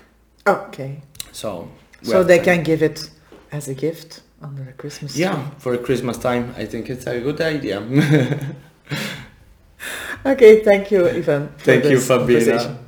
Okay, 0.46 1.02
So 1.32 1.68
so 2.02 2.22
they 2.24 2.36
time. 2.38 2.44
can 2.44 2.62
give 2.64 2.82
it 2.82 3.10
as 3.50 3.68
a 3.68 3.74
gift 3.74 4.22
under 4.42 4.62
the 4.64 4.72
Christmas. 4.72 5.16
Yeah, 5.16 5.50
for 5.58 5.76
Christmas 5.78 6.18
time, 6.18 6.54
I 6.56 6.66
think 6.66 6.88
it's 6.90 7.06
a 7.06 7.20
good 7.20 7.40
idea. 7.40 7.80
Okay, 10.26 10.64
thank 10.64 10.90
you, 10.90 11.08
Ivan. 11.08 11.48
Thank 11.58 11.84
you. 11.84 11.98
Fabina. 11.98 12.85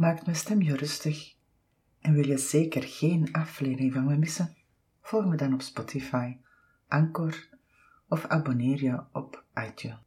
Maakt 0.00 0.24
mijn 0.24 0.36
stem 0.36 0.62
je 0.62 0.76
rustig 0.76 1.34
en 2.00 2.12
wil 2.12 2.26
je 2.26 2.38
zeker 2.38 2.82
geen 2.82 3.32
aflevering 3.32 3.92
van 3.92 4.04
me 4.04 4.16
missen? 4.16 4.56
Volg 5.00 5.26
me 5.26 5.36
dan 5.36 5.54
op 5.54 5.60
Spotify, 5.60 6.36
Anchor 6.88 7.48
of 8.08 8.24
abonneer 8.24 8.82
je 8.82 9.02
op 9.12 9.44
iTunes. 9.54 9.98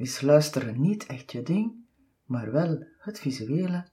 Is 0.02 0.22
luisteren 0.22 0.82
niet 0.82 1.06
echt 1.06 1.32
je 1.32 1.44
ding, 1.44 1.74
maar 2.26 2.52
wel 2.52 2.86
het 2.98 3.20
visuele? 3.20 3.86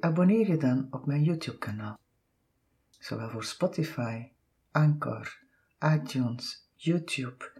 Abonneer 0.00 0.48
je 0.48 0.56
dan 0.56 0.88
op 0.90 1.06
mijn 1.06 1.22
YouTube-kanaal. 1.22 1.98
Zowel 2.98 3.30
voor 3.30 3.44
Spotify, 3.44 4.28
Anchor, 4.70 5.42
iTunes, 5.80 6.68
YouTube 6.74 7.52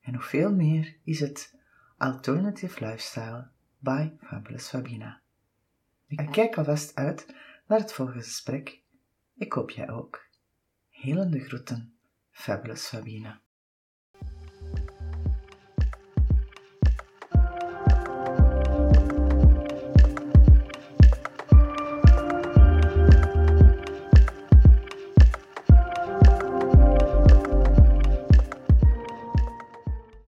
en 0.00 0.12
nog 0.12 0.24
veel 0.24 0.52
meer 0.52 0.96
is 1.04 1.20
het 1.20 1.56
Alternative 1.96 2.86
Lifestyle 2.86 3.48
by 3.78 4.10
Fabulous 4.20 4.68
Fabina. 4.68 5.20
Ik 6.06 6.28
kijk 6.30 6.58
alvast 6.58 6.94
uit 6.94 7.34
naar 7.66 7.78
het 7.78 7.92
volgende 7.92 8.22
gesprek. 8.22 8.80
Ik 9.34 9.52
hoop 9.52 9.70
jij 9.70 9.90
ook. 9.90 10.26
Helende 10.88 11.40
groeten, 11.40 11.94
Fabulous 12.30 12.86
Fabina. 12.86 13.40